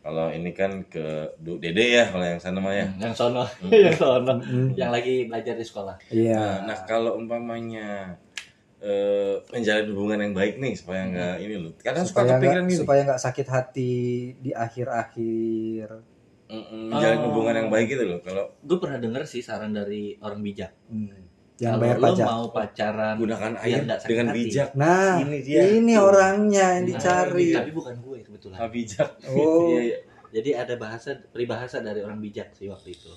kalau 0.00 0.30
ini 0.30 0.54
kan 0.54 0.86
ke 0.86 1.34
Du 1.36 1.58
Dede 1.58 2.00
ya 2.00 2.04
kalau 2.08 2.22
yang 2.22 2.38
sana 2.38 2.62
mah 2.62 2.72
ya 2.72 2.86
Hmm, 2.86 3.02
yang 3.02 3.14
sono 3.14 3.44
yang 3.86 3.96
sono 3.98 4.32
yang 4.78 4.90
lagi 4.94 5.26
belajar 5.26 5.58
di 5.58 5.66
sekolah 5.66 5.96
Iya. 6.08 6.62
Nah, 6.64 6.72
nah, 6.72 6.78
kalau 6.86 7.18
umpamanya 7.18 8.14
eh 8.78 9.34
menjalin 9.48 9.88
hubungan 9.88 10.18
yang 10.20 10.32
baik 10.32 10.54
nih 10.56 10.74
supaya 10.74 11.06
nggak 11.06 11.34
ini 11.38 11.54
loh. 11.56 11.72
Kadang 11.76 12.04
suka 12.04 12.20
supaya 12.20 12.30
kepikiran 12.36 12.54
nggak 12.58 12.68
gini. 12.68 12.78
supaya 12.78 13.00
nggak 13.02 13.22
sakit 13.22 13.46
hati 13.46 13.94
di 14.36 14.50
akhir-akhir. 14.50 15.88
Mm-mm, 16.46 16.82
menjalin 16.88 17.18
Oh. 17.18 17.24
hubungan 17.26 17.54
yang 17.56 17.68
baik 17.68 17.86
gitu 17.88 18.04
loh. 18.06 18.20
Kalau 18.20 18.54
gue 18.56 18.78
pernah 18.78 18.96
denger 18.96 19.22
sih 19.24 19.40
saran 19.40 19.72
dari 19.72 20.14
orang 20.16 20.40
bijak 20.40 20.70
Hmm. 20.86 21.10
Yang 21.56 21.72
kalau 21.72 21.82
bayar 21.82 21.96
lo 21.96 22.04
pajak. 22.04 22.26
mau 22.28 22.44
pacaran 22.52 23.14
gunakan 23.16 23.52
air 23.58 23.80
dengan 24.04 24.26
hati. 24.28 24.36
bijak. 24.36 24.68
Nah, 24.74 25.14
Ini 25.18 25.38
dia. 25.40 25.60
ini 25.72 25.94
Tuh. 25.94 26.04
orangnya 26.04 26.66
yang 26.70 26.84
Nah, 26.84 26.90
dicari. 26.92 27.46
tapi 27.50 27.70
bukan 27.72 27.94
gue 27.98 28.16
kebetulan 28.22 28.56
Ah, 28.56 28.68
bijak. 28.68 29.08
Oh. 29.32 29.72
Iya, 29.72 29.80
iya. 29.82 29.98
jadi 30.32 30.50
ada 30.60 30.74
bahasa 30.76 31.16
peribahasa 31.24 31.80
dari 31.80 31.98
orang 31.98 32.20
bijak 32.20 32.52
sih 32.52 32.68
waktu 32.68 32.92
itu 32.92 33.08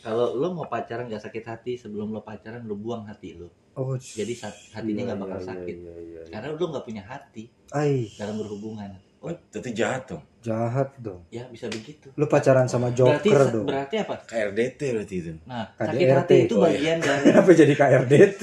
kalau 0.00 0.32
lo 0.32 0.52
mau 0.52 0.64
pacaran 0.64 1.04
gak 1.04 1.18
sakit 1.20 1.42
hati 1.42 1.72
sebelum 1.74 2.08
lo 2.08 2.22
pacaran 2.22 2.62
lo 2.62 2.76
buang 2.76 3.04
hati 3.04 3.34
lo 3.34 3.50
Oh, 3.74 3.94
jadi 3.94 4.34
hatinya 4.70 5.02
nggak 5.04 5.18
bakal 5.18 5.36
iya, 5.36 5.46
sakit 5.46 5.76
iya, 5.76 5.94
iya, 5.96 6.20
iya. 6.20 6.30
karena 6.30 6.46
lo 6.50 6.64
nggak 6.64 6.84
punya 6.84 7.02
hati 7.02 7.44
Ai, 7.70 8.06
dalam 8.14 8.38
berhubungan 8.38 8.86
oh 9.18 9.34
Itu 9.50 9.70
jahat 9.72 10.06
dong. 10.06 10.22
jahat 10.38 10.94
dong. 10.96 11.26
ya 11.28 11.42
bisa 11.48 11.66
begitu 11.66 12.06
Lu 12.12 12.24
pacaran 12.24 12.64
sama 12.64 12.88
berarti 12.88 13.26
Joker 13.26 13.40
dong. 13.50 13.66
berarti 13.66 13.94
apa 13.98 14.14
KRDT 14.22 14.80
berarti 14.92 15.14
itu. 15.18 15.30
nah 15.42 15.66
KDRT. 15.72 15.90
sakit 15.90 16.08
hati 16.12 16.34
itu 16.40 16.54
Oh, 16.54 16.60
iya. 16.60 16.70
bagian 16.70 16.98
dari 17.00 17.24
Kenapa 17.26 17.50
jadi 17.52 17.74
KRDT? 17.74 18.42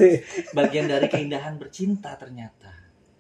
bagian 0.51 0.85
dari 0.85 1.07
keindahan 1.07 1.53
bercinta 1.55 2.11
ternyata 2.15 2.71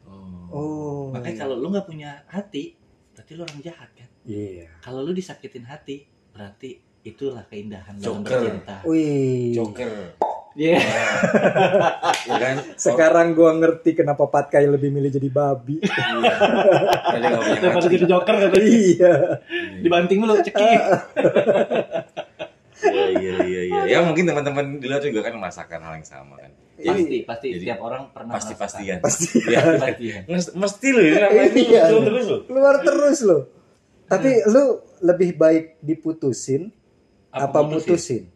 Oh. 0.03 0.51
Oh. 0.51 1.01
makanya 1.11 1.37
kalau 1.39 1.55
lo 1.55 1.67
nggak 1.69 1.85
punya 1.85 2.27
hati 2.27 2.75
berarti 3.11 3.31
lo 3.33 3.45
orang 3.45 3.61
jahat 3.61 3.89
kan 3.93 4.09
Iya. 4.23 4.67
kalau 4.79 4.99
lo 4.99 5.11
disakitin 5.11 5.63
hati 5.63 6.03
berarti 6.29 6.75
itulah 7.01 7.45
keindahan 7.45 7.95
dalam 7.95 8.19
Joker. 8.19 8.35
bercinta 8.35 8.77
Wih. 8.83 9.55
Joker. 9.55 9.91
Iya. 10.53 10.77
Ya 12.21 12.37
kan? 12.37 12.55
Sekarang 12.75 13.27
gua 13.31 13.51
ngerti 13.51 13.93
kenapa 13.93 14.25
Patkai 14.25 14.65
lebih 14.65 14.89
milih 14.89 15.09
jadi 15.09 15.27
babi. 15.27 15.81
Iya. 15.81 16.33
Punya 17.09 17.29
daripada 17.57 17.87
jadi 17.87 18.05
joker 18.05 18.35
kan 18.37 18.51
iya. 18.55 19.13
dibanting 19.83 20.19
mulu 20.19 20.37
cekik 20.37 20.61
Iya 22.81 23.05
iya 23.13 23.33
iya 23.41 23.61
iya. 23.63 23.81
Ya 23.87 23.99
mungkin 24.01 24.25
teman-teman 24.25 24.77
di 24.77 24.85
luar 24.85 24.99
juga 24.99 25.21
kan 25.21 25.33
merasakan 25.35 25.79
hal 25.81 25.93
yang 25.95 26.07
sama 26.07 26.35
kan. 26.35 26.51
pasti 26.81 27.17
pasti 27.21 27.47
Jadi- 27.47 27.61
setiap 27.61 27.79
orang 27.79 28.01
pernah 28.09 28.33
Pasti 28.33 28.53
pastikan. 28.57 28.97
Pasti. 28.99 29.37
Ya. 29.45 29.61
pasti 29.77 30.05
ya. 30.07 30.19
Mes- 30.25 30.51
Mesti 30.51 30.87
loh 30.89 31.03
ini 31.05 31.13
Iya. 31.63 31.83
muncul 31.87 32.01
terus 32.03 32.25
loh. 32.27 32.41
Keluar 32.43 32.75
terus 32.81 33.19
loh. 33.21 33.41
Tapi 34.03 34.29
lu 34.45 34.63
lebih 34.99 35.29
baik 35.35 35.77
diputusin 35.79 36.73
apa, 37.29 37.61
mutusin? 37.61 38.27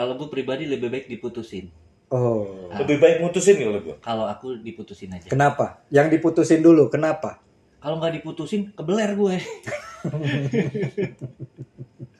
Kalau 0.00 0.16
gue 0.16 0.28
pribadi 0.28 0.64
lebih 0.64 0.88
baik 0.88 1.06
diputusin 1.06 1.68
Oh. 2.10 2.66
Lebih 2.74 2.98
baik 2.98 3.16
mutusin 3.22 3.54
kalau 3.54 3.78
gue. 3.78 3.94
kalau 4.02 4.26
aku 4.26 4.58
diputusin 4.58 5.14
aja 5.14 5.30
Kenapa? 5.30 5.78
Yang 5.92 6.18
diputusin 6.18 6.58
dulu, 6.58 6.88
kenapa? 6.88 7.38
kalau 7.78 7.96
nggak 7.96 8.18
diputusin 8.18 8.72
kebeler 8.74 9.14
gue 9.14 9.36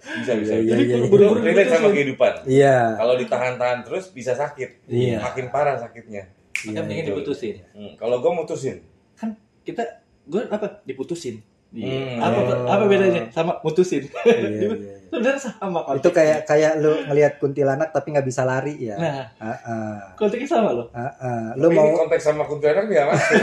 Bisa 0.01 0.33
bisa. 0.37 0.53
Iya, 0.57 0.65
Jadi 0.73 0.83
iya, 0.85 0.95
iya. 0.95 0.97
buru-buru 0.97 1.43
relate 1.43 1.69
sama 1.69 1.89
kehidupan. 1.91 2.33
Iya. 2.49 2.97
Kalau 2.97 3.15
ditahan-tahan 3.19 3.79
terus 3.85 4.09
bisa 4.11 4.33
sakit. 4.33 4.89
Iya. 4.89 5.21
Makin 5.21 5.53
parah 5.53 5.77
sakitnya. 5.77 6.25
Iya, 6.65 6.73
kan 6.77 6.83
pengen 6.87 7.05
betul. 7.05 7.11
diputusin 7.21 7.55
Hmm, 7.73 7.93
Kalau 7.97 8.17
gue 8.21 8.33
mutusin. 8.33 8.77
kan 9.17 9.37
kita 9.61 9.85
gue 10.25 10.43
apa 10.47 10.81
diputusin 10.85 11.45
Hmm. 11.71 12.19
apa 12.19 12.39
Oh. 12.43 12.67
apa 12.67 12.85
bedanya 12.85 13.31
sama 13.31 13.55
mutusin 13.61 14.03
Iya, 14.03 14.35
iya, 14.35 14.59
iya. 14.75 14.95
sebenarnya 15.07 15.39
sama 15.39 15.79
konteksnya. 15.81 16.03
Itu 16.03 16.11
kayak 16.11 16.39
kayak 16.43 16.73
lu 16.77 16.93
ngelihat 17.05 17.33
kuntilanak 17.37 17.89
tapi 17.91 18.11
nggak 18.11 18.27
bisa 18.27 18.43
lari 18.43 18.75
ya. 18.81 18.95
nah 18.95 19.23
Heeh. 19.39 19.95
konteksnya 20.15 20.51
sama 20.53 20.71
loh 20.73 20.91
Heeh. 20.91 21.43
Lu 21.55 21.67
Tapi 21.67 21.77
mau 21.77 21.87
ini 21.87 21.95
konteks 21.97 22.23
sama 22.25 22.43
kuntilanak 22.45 22.85
nggak 22.85 23.07
masuk. 23.09 23.39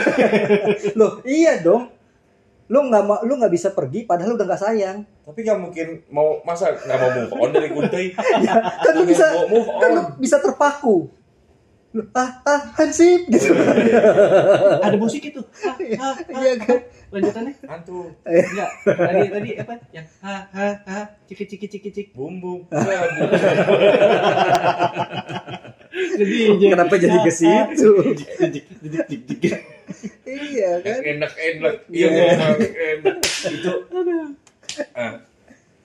Loh, 1.00 1.12
iya 1.24 1.55
dong. 1.57 1.88
Lu 2.67 2.84
nggak 2.84 3.03
mau 3.05 3.24
lu 3.24 3.34
nggak 3.34 3.48
bisa 3.50 3.72
pergi 3.72 4.03
padahal 4.03 4.29
lu 4.29 4.36
udah 4.36 4.43
nggak 4.46 4.60
sayang. 4.62 4.98
Tapi 5.24 5.39
nggak 5.41 5.60
mungkin 5.62 5.88
mau 6.10 6.43
masa 6.43 6.75
nggak 6.75 6.98
mau 6.98 7.10
move 7.13 7.31
on 7.34 7.50
dari 7.50 7.69
kunti. 7.69 8.12
Ya, 8.43 8.53
kan 8.77 8.91
lu 8.93 9.03
bisa 9.03 9.24
Mau 9.24 9.48
move 9.50 9.72
kan 9.74 9.89
lu 9.89 10.01
bisa 10.19 10.36
terpaku. 10.38 11.07
Ah, 12.13 12.44
ah, 12.44 12.62
hansip 12.75 13.25
gitu. 13.25 13.56
ada 14.84 14.94
musik 14.96 15.24
itu 15.24 15.39
Ah, 15.63 15.74
ah, 15.98 16.13
ah, 16.13 16.13
Iya 16.36 16.51
kan? 16.60 16.79
lanjutannya 17.08 17.53
Hantu. 17.63 18.12
enggak 18.22 18.70
tadi 18.84 19.22
tadi 19.32 19.50
apa 19.56 19.74
yang 19.89 20.06
ha 20.20 20.36
ha 20.51 20.67
ha 20.84 21.00
ciki 21.25 21.48
ciki 21.48 21.65
ciki 21.65 21.89
ciki 21.89 22.12
Bumbu. 22.12 22.67
jadi 26.20 26.38
Kenapa 26.75 26.94
jadi 27.00 27.17
ke 27.17 27.32
situ? 27.32 27.91
iya 30.27 30.70
kan? 30.84 31.00
enak 31.01 31.32
enak. 31.34 31.74
Iya 31.88 32.08
Iya. 32.12 32.24
enak 32.36 32.58
enak. 32.60 33.15
Itu. 33.48 33.74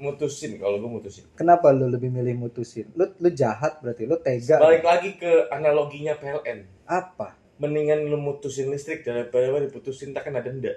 Mutusin 0.03 0.59
kalau 0.59 0.83
gue 0.83 0.91
mutusin. 0.91 1.23
Kenapa 1.39 1.71
lu 1.71 1.87
lebih 1.87 2.11
milih 2.11 2.35
mutusin? 2.35 2.91
Lu 2.99 3.07
lu 3.23 3.31
jahat 3.31 3.79
berarti 3.79 4.03
lu 4.03 4.19
tega. 4.19 4.59
Balik 4.59 4.83
lagi 4.83 5.15
ke 5.15 5.47
analoginya 5.47 6.19
PLN. 6.19 6.67
Apa? 6.91 7.39
Mendingan 7.63 8.11
lu 8.11 8.19
mutusin 8.19 8.67
listrik 8.75 9.07
daripada 9.07 9.63
diputusin 9.63 10.11
tak 10.11 10.27
kena 10.27 10.43
denda. 10.43 10.75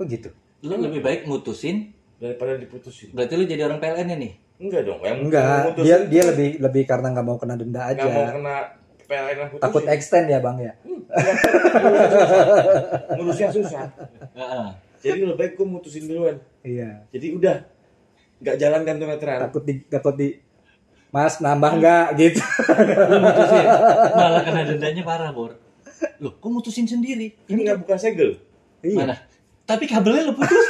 Begitu. 0.00 0.32
lu 0.62 0.78
lebih 0.78 1.02
baik 1.02 1.26
mutusin 1.26 1.90
Daripada 2.22 2.54
diputusin. 2.54 3.10
berarti 3.10 3.34
lu 3.34 3.50
jadi 3.50 3.66
orang 3.66 3.82
PLN 3.82 4.14
ya 4.14 4.16
nih 4.16 4.32
Enggak 4.62 4.82
dong. 4.86 5.02
Yang 5.02 5.18
Enggak, 5.26 5.62
dia 5.82 5.96
itu 5.98 6.06
dia 6.06 6.22
lebih 6.22 6.48
lebih 6.62 6.82
karena 6.86 7.10
nggak 7.10 7.26
mau 7.26 7.34
kena 7.34 7.58
denda 7.58 7.82
nggak 7.82 8.14
mau 8.14 8.22
aja. 8.22 8.30
kena 8.30 8.56
PLN 9.10 9.36
yang 9.36 9.48
putusin. 9.50 9.64
Takut 9.66 9.84
extend 9.90 10.26
ya, 10.30 10.38
Bang 10.38 10.62
ya. 10.62 10.72
Ngurusnya 13.18 13.50
susah. 13.50 13.90
Heeh. 14.38 14.66
Jadi 15.02 15.18
lebih 15.26 15.34
baik 15.34 15.52
gue 15.58 15.66
mutusin 15.66 16.06
duluan. 16.06 16.38
Iya. 16.62 17.02
Jadi 17.10 17.34
udah 17.34 17.66
nggak 18.42 18.56
jalan 18.58 18.80
gantung 18.82 19.08
meteran. 19.08 19.38
Takut 19.48 19.62
di 19.62 19.74
takut 19.86 20.14
di 20.18 20.28
Mas 21.14 21.38
nambah 21.38 21.72
nggak 21.78 22.06
gitu. 22.18 22.42
lu 22.42 23.18
mutusin 23.20 23.66
malah 24.16 24.42
kena 24.42 24.62
dendanya 24.64 25.02
parah 25.04 25.30
bor 25.30 25.52
Loh, 26.18 26.34
kok 26.38 26.50
mutusin 26.50 26.86
sendiri? 26.86 27.30
Ini 27.46 27.60
nggak 27.62 27.78
buka 27.86 27.94
segel. 27.94 28.38
Iya. 28.82 29.06
Mana? 29.06 29.14
Tapi 29.62 29.86
kabelnya 29.86 30.26
lu 30.26 30.34
putus. 30.34 30.66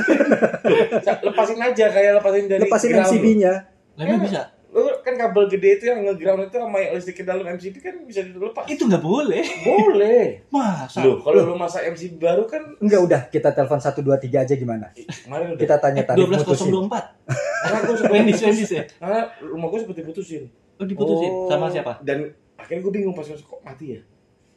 Lepasin 1.29 1.57
aja 1.57 1.87
kayak 1.89 2.21
lepasin 2.21 2.45
dari 2.49 2.61
Lepasin 2.69 2.91
lu. 2.93 3.01
MCB-nya. 3.01 3.53
Lah 3.97 4.05
emang 4.05 4.25
bisa. 4.29 4.53
Lu 4.73 4.89
kan 4.99 5.15
kabel 5.15 5.45
gede 5.47 5.69
itu 5.77 5.85
yang 5.85 6.01
nge-ground 6.03 6.49
itu 6.49 6.57
sama 6.57 6.81
yang 6.81 6.97
listrik 6.97 7.21
ke 7.21 7.25
dalam 7.25 7.45
MCB 7.47 7.77
kan 7.79 7.95
bisa 8.03 8.25
dilepas. 8.25 8.65
Itu 8.65 8.89
nggak 8.89 9.01
boleh. 9.01 9.45
Boleh. 9.63 10.25
Masa? 10.55 11.05
Loh, 11.05 11.21
kalau 11.21 11.45
lu 11.45 11.55
masa 11.55 11.85
MCB 11.85 12.17
baru 12.17 12.49
kan 12.49 12.65
Enggak 12.81 13.01
udah, 13.03 13.21
kita 13.29 13.53
telepon 13.53 13.77
123 13.77 14.01
aja 14.33 14.55
gimana? 14.55 14.89
kemarin 14.97 15.53
udah. 15.53 15.61
Kita 15.61 15.77
tanya 15.77 16.03
tadi 16.03 16.25
12024. 16.25 16.89
Karena 17.63 17.79
gue 17.79 17.95
sempat 17.95 18.11
Wendy's, 18.11 18.41
Wendy's 18.41 18.73
ya. 18.73 18.85
karena 18.97 19.21
rumah 19.39 19.69
gue 19.69 19.79
seperti 19.79 20.01
putusin. 20.03 20.43
Oh, 20.75 20.83
diputusin 20.83 21.31
Oh. 21.31 21.47
sama 21.47 21.69
siapa? 21.69 22.01
Dan 22.01 22.27
akhirnya 22.57 22.81
gue 22.81 22.93
bingung 22.93 23.13
pas 23.13 23.23
masuk 23.23 23.45
kok 23.47 23.61
mati 23.63 23.95
ya. 23.95 24.01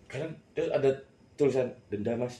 Karena 0.07 0.25
terus 0.51 0.71
ada 0.71 0.89
tulisan 1.35 1.69
denda 1.85 2.15
mas 2.15 2.39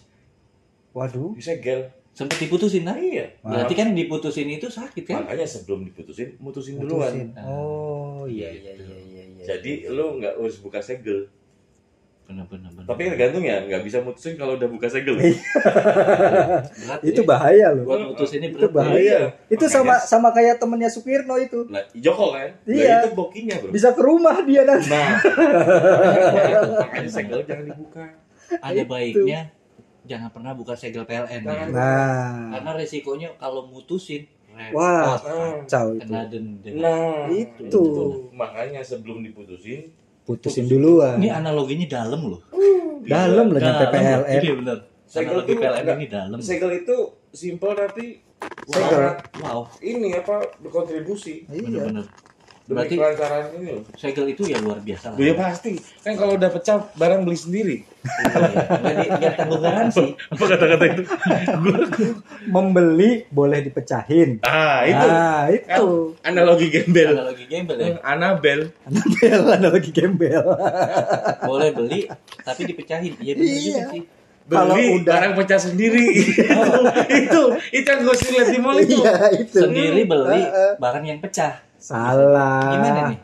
Waduh. 0.90 1.36
disegel. 1.36 1.92
Sempet 2.16 2.40
diputusin 2.40 2.88
nah? 2.88 2.96
Iya. 2.96 3.28
Berarti 3.44 3.76
kan 3.76 3.92
diputusin 3.92 4.48
itu 4.48 4.72
sakit 4.72 5.04
kan? 5.04 5.28
Makanya 5.28 5.44
sebelum 5.44 5.84
diputusin, 5.84 6.40
mutusin 6.40 6.80
duluan. 6.80 7.12
Mutusin. 7.12 7.28
Oh, 7.44 8.24
iya 8.24 8.48
iya 8.48 8.72
iya 8.72 8.96
iya 9.04 9.24
iya. 9.36 9.44
Jadi 9.44 9.92
lu 9.92 10.24
nggak 10.24 10.40
harus 10.40 10.64
buka 10.64 10.80
segel. 10.80 11.28
Benar 12.24 12.48
benar 12.48 12.72
benar. 12.72 12.88
Tapi 12.88 13.02
tergantung 13.06 13.44
ya, 13.44 13.68
nggak 13.68 13.84
bisa 13.84 14.00
mutusin 14.00 14.40
kalau 14.40 14.56
udah 14.56 14.66
buka 14.66 14.88
segel. 14.88 15.20
berat 15.20 17.00
itu 17.04 17.22
ya. 17.22 17.28
bahaya 17.28 17.68
loh. 17.76 17.84
buat 17.84 18.02
mutus 18.08 18.32
ini 18.32 18.48
Itu 18.48 18.64
berat. 18.64 18.64
ya. 18.64 18.72
bahaya. 18.72 18.96
Iya. 19.04 19.20
Itu 19.52 19.66
Makanya- 19.68 19.76
sama 19.76 19.96
sama 20.00 20.30
kayak 20.32 20.56
temennya 20.56 20.88
Sukirno 20.88 21.36
itu. 21.36 21.68
Nah, 21.68 21.84
Joko 22.00 22.32
kan? 22.32 22.48
Iya. 22.64 22.96
Nah, 22.96 23.00
itu 23.04 23.10
bokinya 23.12 23.56
bro. 23.60 23.70
Bisa 23.76 23.92
ke 23.92 24.02
rumah 24.02 24.40
dia 24.42 24.64
nanti. 24.64 24.88
Nah, 24.88 25.20
makanya 26.80 27.10
segel 27.12 27.44
jangan 27.44 27.66
dibuka. 27.68 28.06
Ada 28.64 28.82
Itu. 28.82 28.90
baiknya 28.90 29.52
jangan 30.06 30.30
pernah 30.30 30.52
buka 30.52 30.74
segel 30.74 31.04
PLN. 31.04 31.42
ya. 31.42 31.42
Jangan. 31.44 31.68
Nah, 31.70 32.32
Karena 32.54 32.72
resikonya 32.76 33.30
kalau 33.36 33.66
mutusin 33.66 34.24
repot, 34.48 34.74
Wah. 34.74 35.20
Nah, 35.20 35.20
kacau 35.62 35.88
itu. 35.92 36.02
kena 36.02 36.22
denda. 36.26 36.70
nah 36.74 37.28
Itu. 37.28 37.84
Makanya 38.32 38.82
sebelum 38.82 39.22
diputusin, 39.22 39.92
Putusin 40.24 40.66
duluan. 40.66 41.22
Ini 41.22 41.30
analoginya 41.36 41.86
dalam 41.86 42.22
loh. 42.28 42.42
Dalam 43.04 43.54
lah 43.54 43.62
nyampe. 43.62 43.86
PLN. 43.92 44.42
Iya 44.42 44.54
benar. 44.56 44.78
Segel 45.06 45.30
Analogi 45.30 45.46
tuh 45.46 45.56
PLN 45.56 45.78
enggak. 45.78 45.96
ini 45.96 46.08
dalam. 46.08 46.38
Segel 46.42 46.72
itu 46.76 46.98
simple 47.30 47.72
tapi 47.72 48.06
Segel. 48.66 48.90
sangat 48.90 49.16
Wow, 49.38 49.70
ini 49.80 50.10
apa 50.12 50.36
berkontribusi 50.58 51.46
Iya. 51.46 51.62
bener-bener. 51.62 52.06
Berarti 52.66 52.98
kelancaran 52.98 53.54
ini 53.54 53.68
loh. 53.72 53.86
segel 53.94 54.26
itu 54.28 54.42
ya 54.44 54.58
luar 54.58 54.82
biasa 54.82 55.14
lah. 55.14 55.18
Ya 55.18 55.34
pasti. 55.34 55.78
Kan 56.02 56.18
kalau 56.18 56.34
udah 56.34 56.50
pecah 56.50 56.82
barang 56.92 57.22
beli 57.22 57.38
sendiri. 57.38 57.78
Iya, 57.86 59.06
nggak 59.12 59.34
tanggung 59.38 59.62
garansi. 59.62 60.06
Apa 60.28 60.44
kata-kata 60.48 60.86
itu? 60.88 61.02
Membeli 62.48 63.26
boleh 63.30 63.62
dipecahin. 63.62 64.42
ah, 64.42 64.82
itu. 64.82 65.08
Ah, 65.08 65.46
itu. 65.48 65.88
Analogi 66.22 66.68
gembel. 66.70 67.14
Analogi 67.14 67.46
gembel 67.46 67.78
ya. 67.78 67.88
Anabel. 68.02 68.60
Anabel, 68.84 69.40
analogi 69.52 69.92
gembel. 69.92 70.42
Boleh 71.42 71.70
beli 71.70 72.10
tapi 72.42 72.62
dipecahin. 72.64 73.14
Iya 73.20 73.34
bener 73.36 73.46
Iya. 73.48 73.62
juga 73.62 73.84
sih. 73.92 74.04
Kalau 74.46 74.78
Beli 74.78 75.02
udah- 75.02 75.10
barang 75.10 75.34
pecah 75.36 75.58
sendiri. 75.60 76.06
itu 77.20 77.42
itu 77.72 77.88
yang 77.88 78.00
gue 78.00 78.16
sering 78.16 78.34
lihat 78.36 78.48
di 78.48 78.60
mall 78.60 78.78
itu. 78.78 78.94
Iya, 78.96 79.14
itu. 79.36 79.58
Sendiri 79.60 80.02
beli 80.04 80.42
Heeh. 80.44 80.72
barang 80.78 81.02
yang 81.04 81.18
pecah. 81.18 81.65
Salah. 81.86 82.74
Gimana 82.74 83.02
nih? 83.14 83.20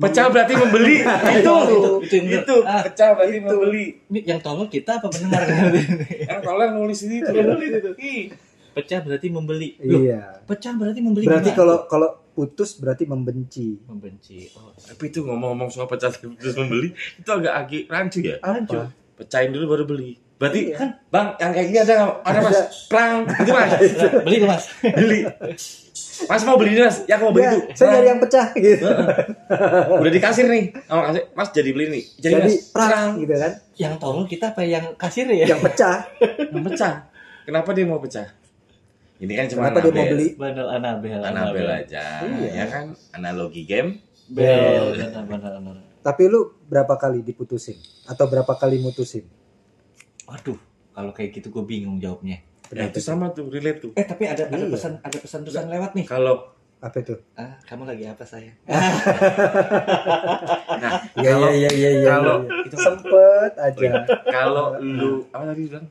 Pecah 0.00 0.26
berarti 0.30 0.54
membeli. 0.54 0.94
itu. 1.42 1.56
itu, 1.66 1.90
itu. 2.06 2.16
Itu 2.40 2.54
Ah. 2.62 2.86
pecah 2.86 3.18
berarti 3.18 3.36
membeli. 3.42 3.84
Ini 4.06 4.20
yang 4.30 4.40
tolong 4.40 4.70
kita 4.70 5.02
apa 5.02 5.10
pendengar? 5.10 5.42
Kan 6.30 6.38
kalau 6.40 6.62
yang 6.62 6.74
nulis 6.78 7.02
ini 7.04 7.18
itu. 7.20 7.30
Ih, 7.98 8.30
pecah 8.72 9.02
berarti 9.02 9.26
membeli. 9.28 9.74
Loh, 9.82 10.00
Iya. 10.00 10.40
pecah 10.46 10.72
berarti 10.72 11.00
membeli. 11.02 11.26
Berarti 11.26 11.50
kalau 11.52 11.84
kalau 11.90 12.08
putus 12.32 12.78
berarti 12.78 13.04
membenci. 13.04 13.76
membenci. 13.84 14.48
Oh, 14.54 14.70
Tapi 14.72 15.04
itu 15.10 15.20
ngomong-ngomong 15.26 15.68
soal 15.68 15.90
pecah 15.90 16.08
terus 16.40 16.54
membeli 16.56 16.94
itu 16.94 17.28
agak 17.28 17.52
agak 17.52 17.82
rancu 17.90 18.18
ya. 18.22 18.38
Lanjut. 18.40 18.86
Pecahin 19.18 19.52
dulu 19.52 19.76
baru 19.76 19.84
beli. 19.84 20.16
Berarti 20.40 20.72
Iya. 20.72 20.76
kan 20.80 20.88
bang 21.06 21.26
yang 21.36 21.50
kayak 21.52 21.66
gini 21.68 21.78
ada 21.78 21.92
nggak? 21.92 22.12
Ada 22.24 22.38
mas. 22.40 22.50
Ada. 22.50 22.64
Prang 22.88 23.12
itu 23.28 23.52
mas. 23.52 23.72
Beli 24.24 24.36
tuh 24.40 24.48
mas. 24.48 24.64
beli. 24.80 25.18
Mas 26.20 26.42
mau 26.44 26.56
beli 26.56 26.70
ini, 26.74 26.82
mas. 26.82 26.96
Ya 27.04 27.16
aku 27.16 27.28
mau 27.28 27.32
beli 27.32 27.44
Ya, 27.44 27.52
itu. 27.54 27.60
saya 27.74 27.88
nyari 27.94 28.08
yang 28.08 28.20
pecah 28.20 28.46
gitu. 28.54 28.86
Udah 29.94 30.12
dikasir 30.12 30.44
nih. 30.44 30.64
Sama 30.84 31.00
kasih. 31.06 31.22
Mas 31.32 31.48
jadi 31.50 31.70
beli 31.70 31.84
nih. 31.90 32.04
Jadi, 32.16 32.32
Jadi 32.34 32.52
mas. 32.56 32.72
perang 32.72 33.10
gitu 33.16 33.34
kan. 33.36 33.52
Yang 33.76 33.94
tolong 33.96 34.24
kita 34.24 34.46
apa 34.52 34.62
yang 34.62 34.84
kasir 34.96 35.28
ya? 35.28 35.44
Yang 35.46 35.60
pecah. 35.60 35.96
Yang 36.48 36.64
pecah. 36.72 36.94
Kenapa 37.44 37.68
dia 37.72 37.84
mau 37.84 38.00
pecah? 38.00 38.26
Ini 39.20 39.32
kan 39.34 39.44
cuma 39.46 39.60
Kenapa 39.62 39.78
dia 39.82 39.92
mau 39.92 40.06
beli? 40.08 40.28
Bandel 40.36 40.68
Anabel. 40.70 41.20
Anabel 41.20 41.66
aja. 41.68 42.04
Iya. 42.24 42.50
Ya 42.54 42.64
kan 42.64 42.84
analogi 43.12 43.68
game. 43.68 44.00
Bel. 44.28 44.96
Benar. 44.96 45.76
Tapi 46.00 46.22
lu 46.28 46.56
berapa 46.64 46.96
kali 46.96 47.20
diputusin? 47.20 47.76
Atau 48.04 48.24
berapa 48.24 48.56
kali 48.56 48.80
mutusin? 48.80 49.24
Waduh, 50.30 50.58
kalau 50.90 51.10
kayak 51.10 51.34
gitu 51.34 51.50
gue 51.50 51.64
bingung 51.64 51.98
jawabnya. 51.98 52.38
Ya, 52.70 52.86
itu 52.86 53.02
sama 53.02 53.28
tuh 53.28 53.50
relate 53.50 53.80
tuh. 53.80 53.90
Eh 53.92 54.04
tapi 54.04 54.24
ada 54.24 54.46
ada 54.46 54.54
Iya. 54.56 54.70
pesan 54.70 54.92
ada 55.00 55.16
pesan-pesan 55.16 55.66
lewat 55.68 55.90
nih. 55.92 56.06
Kalau 56.06 56.54
Apa 56.78 56.96
itu? 56.98 57.12
Ah, 57.34 57.60
kamu 57.62 57.84
lagi 57.84 58.06
apa 58.06 58.24
sayang? 58.24 58.56
nah 60.80 60.92
Iya 61.14 61.30
kalau 61.30 61.48
iya 61.52 61.70
iya 61.70 61.90
iya. 61.92 62.08
kalau 62.08 62.36
iya. 62.40 62.64
itu 62.64 62.76
sempet 62.78 63.52
aja. 63.54 63.90
kalau 64.24 64.66
lu 64.78 65.26
apa 65.28 65.44
tadi 65.46 65.62
bilang? 65.66 65.86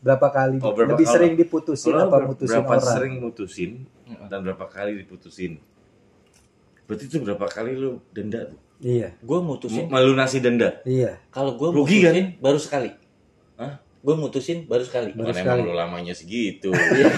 Berapa 0.00 0.26
kali? 0.28 0.56
Oh, 0.58 0.72
berapa 0.72 0.90
lebih 0.90 1.06
kali? 1.06 1.14
sering 1.14 1.32
diputusin 1.34 1.88
Kalau 1.88 2.04
apa 2.04 2.16
ber- 2.18 2.26
mutusin 2.28 2.50
berapa 2.50 2.72
orang? 2.74 2.82
sering 2.90 3.14
mutusin 3.18 3.70
dan 4.26 4.38
berapa 4.42 4.64
kali 4.66 4.90
diputusin? 4.98 5.52
Berarti 6.84 7.04
itu 7.06 7.16
berapa 7.20 7.46
kali 7.46 7.72
lu 7.72 8.02
denda 8.10 8.44
tuh? 8.44 8.58
Iya, 8.80 9.14
Gue 9.22 9.38
mutusin 9.38 9.86
Melunasi 9.86 10.42
denda. 10.42 10.82
iya. 10.84 11.16
kalau 11.30 11.54
gue 11.54 11.70
Rugi, 11.70 12.04
mutusin 12.04 12.26
baru 12.36 12.58
sekali. 12.58 12.90
Gue 14.04 14.12
mutusin 14.14 14.68
baru 14.68 14.84
sekali. 14.84 15.16
Baru 15.16 15.32
Bukan 15.32 15.32
sekali. 15.34 15.64
emang 15.64 15.64
lu 15.64 15.74
lamanya 15.74 16.12
segitu. 16.12 16.68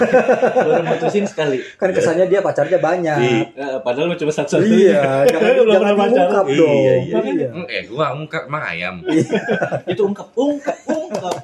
baru 0.63 0.87
mutusin 0.87 1.27
sekali. 1.27 1.59
Kan 1.75 1.91
kesannya 1.91 2.25
dia 2.25 2.39
pacarnya 2.39 2.79
banyak. 2.79 3.17
Iya. 3.19 3.43
Eh, 3.51 3.77
padahal 3.83 4.07
lu 4.07 4.15
cuma 4.15 4.31
satu 4.31 4.63
Iya, 4.63 5.27
jangan 5.27 5.51
Lu 5.59 5.67
jangan 5.67 5.93
diungkap 5.99 6.45
Iya, 6.47 6.55
dong. 6.55 6.71
iya, 6.71 6.93
Iya. 7.27 7.47
Eh, 7.67 7.83
gua 7.85 8.15
ngungkap 8.15 8.47
emang 8.47 8.63
ayam. 8.65 8.95
Itu 9.91 10.07
ungkap, 10.07 10.31
ungkap, 10.31 10.79
ungkap. 10.87 11.35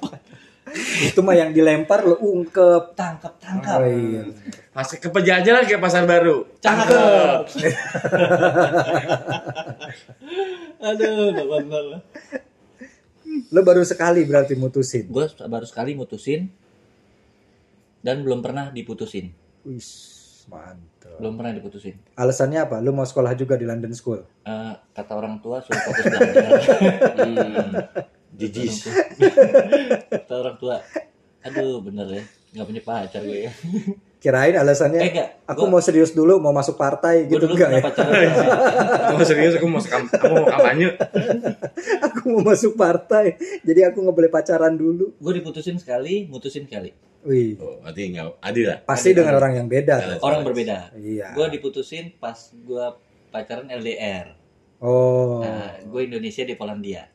Itu 1.04 1.20
mah 1.20 1.36
yang 1.36 1.52
dilempar 1.52 2.02
lo 2.02 2.16
ungkep. 2.16 2.96
Tangkap, 2.96 3.36
tangkap. 3.38 3.78
Oh, 3.78 3.86
iya. 3.86 4.24
Masih 4.72 4.98
ke 4.98 5.06
penjajahan 5.06 5.68
kayak 5.68 5.78
pasar 5.78 6.08
baru. 6.08 6.48
Cakep. 6.58 7.52
Aduh, 10.82 11.30
gak 11.32 11.48
bener. 11.48 11.86
Lo 13.54 13.62
baru 13.62 13.82
sekali 13.86 14.26
berarti 14.26 14.54
mutusin. 14.58 15.10
Gue 15.10 15.26
baru 15.30 15.66
sekali 15.66 15.94
mutusin 15.98 16.50
dan 18.04 18.22
belum 18.22 18.44
pernah 18.44 18.70
diputusin. 18.70 19.32
Wis, 19.64 20.44
mantap. 20.52 21.18
Belum 21.18 21.40
pernah 21.40 21.56
diputusin. 21.56 21.96
Alasannya 22.20 22.60
apa? 22.68 22.78
Lu 22.84 22.92
mau 22.92 23.08
sekolah 23.08 23.32
juga 23.34 23.56
di 23.56 23.64
London 23.64 23.96
School? 23.96 24.22
Eh, 24.44 24.74
kata 24.92 25.12
orang 25.16 25.40
tua 25.40 25.64
suruh 25.64 25.82
fokus 25.82 26.06
belajar. 26.12 26.50
Hmm. 27.14 27.78
Jijis. 28.34 28.90
kata 30.10 30.34
orang 30.34 30.58
tua, 30.58 30.82
aduh 31.46 31.78
bener 31.86 32.08
ya, 32.10 32.24
nggak 32.58 32.66
punya 32.66 32.82
pacar 32.82 33.22
gue 33.22 33.46
ya. 33.46 33.52
Kirain 34.24 34.56
alasannya 34.56 34.98
Eh 34.98 35.12
enggak, 35.12 35.28
aku 35.44 35.68
gua- 35.68 35.72
mau 35.74 35.82
serius 35.84 36.12
dulu 36.12 36.40
mau 36.40 36.50
masuk 36.50 36.74
partai 36.74 37.28
gitu 37.28 37.44
dulu 37.44 37.54
enggak 37.54 37.70
ya? 37.74 37.82
Aku 39.12 39.20
serius 39.22 39.54
aku 39.54 39.68
mau 39.68 39.78
sekam, 39.78 40.08
aku 40.08 40.26
mau 40.30 40.48
kampanye. 40.48 40.96
aku 42.02 42.32
mau 42.32 42.42
masuk 42.46 42.74
partai. 42.74 43.36
Jadi 43.60 43.84
aku 43.84 44.00
nggak 44.00 44.16
boleh 44.16 44.32
pacaran 44.32 44.74
dulu. 44.74 45.12
Gue 45.14 45.34
diputusin 45.36 45.76
sekali, 45.76 46.24
mutusin 46.26 46.64
sekali. 46.64 46.96
Wih, 47.22 47.56
Oh, 47.58 47.80
berarti 47.80 48.02
enggak 48.06 48.32
adil 48.40 48.66
lah. 48.66 48.80
pasti 48.82 49.10
Ada- 49.10 49.18
dengan 49.18 49.34
orang 49.38 49.54
yang 49.54 49.68
beda. 49.68 49.96
tuh. 50.10 50.20
Orang 50.22 50.42
berbeda. 50.42 50.92
Iya. 50.94 51.28
Gue 51.34 51.48
diputusin 51.50 52.16
pas 52.16 52.36
gue 52.50 52.86
pacaran 53.28 53.68
LDR. 53.68 54.40
Oh, 54.80 55.40
Nah, 55.42 55.80
gue 55.82 56.02
Indonesia 56.02 56.44
di 56.44 56.56
Polandia. 56.56 57.12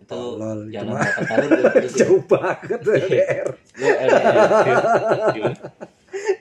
Itu 0.00 0.14
Tolol, 0.34 0.66
itu 0.66 0.74
jalan 0.74 0.92
berapa 0.92 1.22
tahun 1.24 1.46
gue 1.46 1.62
diputusin. 1.64 1.98
jauh 2.00 2.22
banget 2.24 2.78
tuh 2.80 2.92
LDR. 2.96 3.48
Gue 3.72 3.92
LDR. 4.00 5.54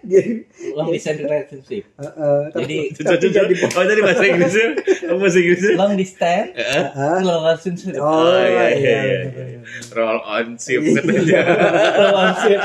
Dia 0.01 0.21
Long 0.73 0.89
distance 0.89 1.19
relationship. 1.19 1.83
tapi, 2.53 2.61
Jadi 2.61 2.77
tapi 2.97 3.27
jadi 3.27 3.53
Oh, 3.69 3.83
tadi 3.83 4.01
bahasa 4.01 4.23
Inggrisnya. 4.23 4.67
Bahasa 5.19 5.37
Inggrisnya. 5.37 5.71
long 5.75 5.93
distance 5.93 6.49
Hah? 6.95 7.19
relationship. 7.19 7.93
Oh, 7.95 8.07
Oh, 8.07 8.37
iya, 8.37 8.47
iya, 8.47 8.63
iya, 8.69 8.69
iya, 8.75 9.19
iya. 9.27 9.45
iya. 9.55 9.59
Roll 9.91 10.19
on 10.19 10.47
ship 10.55 10.79
Iya. 10.79 10.91
katanya. 10.97 11.41
on 12.19 12.31
ship. 12.37 12.61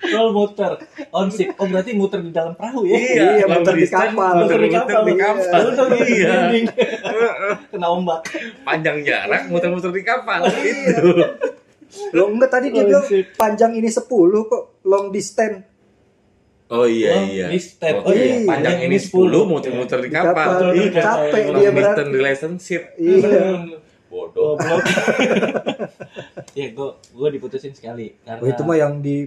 Roll 0.00 0.32
muter, 0.32 0.72
on 1.12 1.28
ship. 1.28 1.52
Oh 1.54 1.68
berarti 1.68 1.92
muter 1.92 2.18
di 2.18 2.32
dalam 2.32 2.56
perahu 2.56 2.82
ya? 2.82 2.96
Iya, 2.96 3.44
long 3.44 3.60
muter 3.60 3.74
di 3.76 3.86
kapal. 3.86 4.32
Muter 4.42 4.58
di 4.58 4.68
muter 4.68 4.80
kapal. 4.88 5.02
di 5.04 5.14
kapal. 5.14 5.60
Muter 5.62 5.86
di 5.86 6.00
Iya. 6.10 6.26
dinding. 6.26 6.64
Kena 7.68 7.86
ombak. 7.86 8.20
Panjang 8.64 8.98
jarak 9.02 9.42
muter-muter 9.46 9.92
di 9.92 10.02
kapal 10.02 10.40
Iya. 10.42 10.60
itu. 10.64 11.10
Lo 12.10 12.28
enggak 12.28 12.50
tadi 12.50 12.66
dia 12.68 12.82
Oh, 12.82 12.86
bilang 12.86 13.04
panjang 13.34 13.72
ini 13.72 13.86
10 13.86 14.06
kok 14.44 14.62
long 14.84 15.10
distance. 15.10 15.66
Oh 16.68 16.84
iya 16.84 17.10
Long 17.12 17.26
iya. 17.28 17.46
distance. 17.48 18.00
Oh, 18.00 18.10
iya. 18.10 18.24
iya. 18.36 18.46
Panjang 18.46 18.78
ini 18.80 18.96
10 18.96 19.10
muter-muter 19.44 19.98
di 19.98 20.06
Di 20.06 20.12
kapal. 20.12 20.32
kapal. 20.32 20.70
Iya. 20.72 20.90
Capek 20.96 21.42
Long 21.46 21.54
dia 21.56 21.70
berarti. 21.70 21.82
distance 21.82 22.10
relationship. 22.12 22.82
Iya. 22.96 23.42
Bodoh. 24.06 24.54
Goblok. 24.54 24.82
ya 26.58 26.66
gue 26.68 26.88
gue 27.08 27.28
diputusin 27.30 27.70
sekali 27.70 28.18
karena 28.20 28.38
Oh, 28.38 28.48
itu 28.48 28.62
mah 28.62 28.76
yang 28.76 28.98
di 28.98 29.26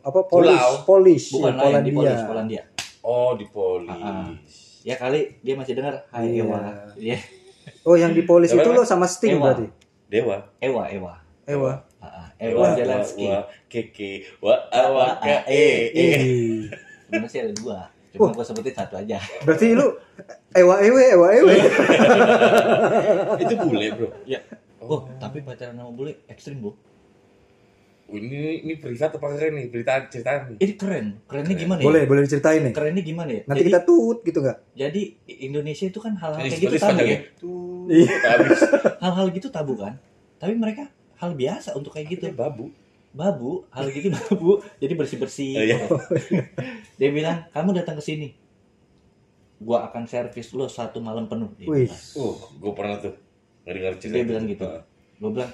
apa 0.00 0.24
Polish, 0.24 0.56
Pulau. 0.56 0.72
Polish, 0.86 1.26
bukan 1.30 1.52
ya, 1.52 1.60
lain 1.70 1.82
di. 1.82 1.92
Polis, 1.92 2.20
Polandia. 2.24 2.62
Oh, 3.00 3.32
di 3.32 3.46
polis. 3.46 3.88
Ah, 3.90 4.24
ah. 4.24 4.28
Ya 4.80 4.96
kali 4.96 5.36
dia 5.38 5.54
masih 5.54 5.72
dengar. 5.74 6.08
Hai 6.08 6.32
Iya. 6.34 6.42
Ewa. 6.42 6.58
Iya. 6.96 7.18
Oh, 7.82 7.92
yang 7.94 8.12
di 8.12 8.22
Polish 8.22 8.48
Siapa 8.50 8.64
itu 8.64 8.70
lo 8.70 8.82
sama 8.82 9.04
Sting 9.04 9.36
Ewa. 9.36 9.52
berarti. 9.52 9.66
Dewa. 10.06 10.36
Ewa, 10.58 10.82
Ewa. 10.88 11.14
Ewa. 11.48 11.72
Ah, 12.04 12.06
ah. 12.06 12.26
Ewa 12.36 12.76
Zelensky. 12.76 13.24
Wa, 13.24 13.40
keke, 13.72 14.28
wa, 14.44 14.54
awa, 14.68 15.16
ka, 15.16 15.48
e, 15.48 15.88
e. 15.96 16.04
Ih. 16.04 16.68
Sebenarnya 17.08 17.28
sih 17.32 17.40
ada 17.40 17.52
dua. 17.56 17.78
Cuma 18.12 18.36
gue 18.36 18.44
sebutin 18.44 18.74
satu 18.76 19.00
aja. 19.00 19.16
Berarti 19.48 19.72
lu 19.72 19.96
Ewa 20.52 20.76
Ewe, 20.84 21.02
Ewa 21.16 21.28
Ewe. 21.32 21.56
Itu 23.48 23.54
bule, 23.64 23.86
Bro. 23.96 24.08
Ya. 24.28 24.44
Oh, 24.84 25.08
tapi 25.16 25.40
pacaran 25.40 25.76
sama 25.76 25.88
bule 25.88 26.20
ekstrim, 26.28 26.60
Bu. 26.60 26.76
Oh, 28.08 28.16
Ini 28.16 28.64
ini 28.64 28.80
privat 28.80 29.16
apa 29.20 29.26
keren 29.36 29.52
nih? 29.56 29.66
Berita 29.68 30.04
cerita 30.08 30.48
nih. 30.48 30.56
Ini 30.60 30.72
keren. 30.80 31.06
Kerennya 31.28 31.56
gimana 31.56 31.80
ya? 31.80 31.86
Boleh, 31.88 32.02
boleh 32.08 32.22
diceritain 32.24 32.60
nih. 32.64 32.72
Kerennya 32.72 33.04
gimana 33.04 33.30
ya? 33.36 33.42
Nanti 33.44 33.60
jadi, 33.64 33.68
kita 33.72 33.80
tut 33.84 34.18
gitu 34.24 34.38
nggak? 34.40 34.58
jadi 34.72 35.02
Indonesia 35.44 35.84
itu 35.92 36.00
kan 36.00 36.12
hal-hal 36.16 36.40
Ini 36.40 36.48
kayak 36.48 36.60
gitu 36.64 36.76
tabu 36.80 37.04
ya. 37.04 37.18
Tuh, 37.36 37.84
Iya. 37.92 38.08
habis. 38.36 38.60
Hal-hal 39.00 39.26
gitu 39.32 39.48
tabu 39.52 39.72
kan. 39.76 40.00
Tapi 40.40 40.56
mereka 40.56 40.88
hal 41.18 41.30
biasa 41.34 41.74
untuk 41.74 41.94
kayak 41.94 42.18
gitu. 42.18 42.24
Itu 42.30 42.38
babu. 42.38 42.70
Babu, 43.12 43.66
hal 43.74 43.90
gitu 43.90 44.14
babu. 44.14 44.62
Jadi 44.78 44.92
bersih-bersih. 44.94 45.52
Oh, 45.58 45.64
iya. 45.64 45.76
Dia 47.00 47.10
bilang, 47.10 47.46
"Kamu 47.50 47.74
datang 47.74 47.98
ke 47.98 48.04
sini. 48.04 48.28
Gua 49.58 49.90
akan 49.90 50.06
servis 50.06 50.54
lo 50.54 50.70
satu 50.70 51.02
malam 51.02 51.26
penuh." 51.26 51.50
Dia 51.58 51.66
Wih. 51.66 51.90
bilang. 51.90 52.02
Uh, 52.14 52.36
gue 52.62 52.72
pernah 52.76 52.96
tuh. 53.02 53.14
Ngeri-ngeri 53.66 53.96
cerita. 53.98 54.14
Dia 54.14 54.24
bilang 54.24 54.44
gitu. 54.46 54.64
Gue 55.18 55.30
bilang, 55.34 55.52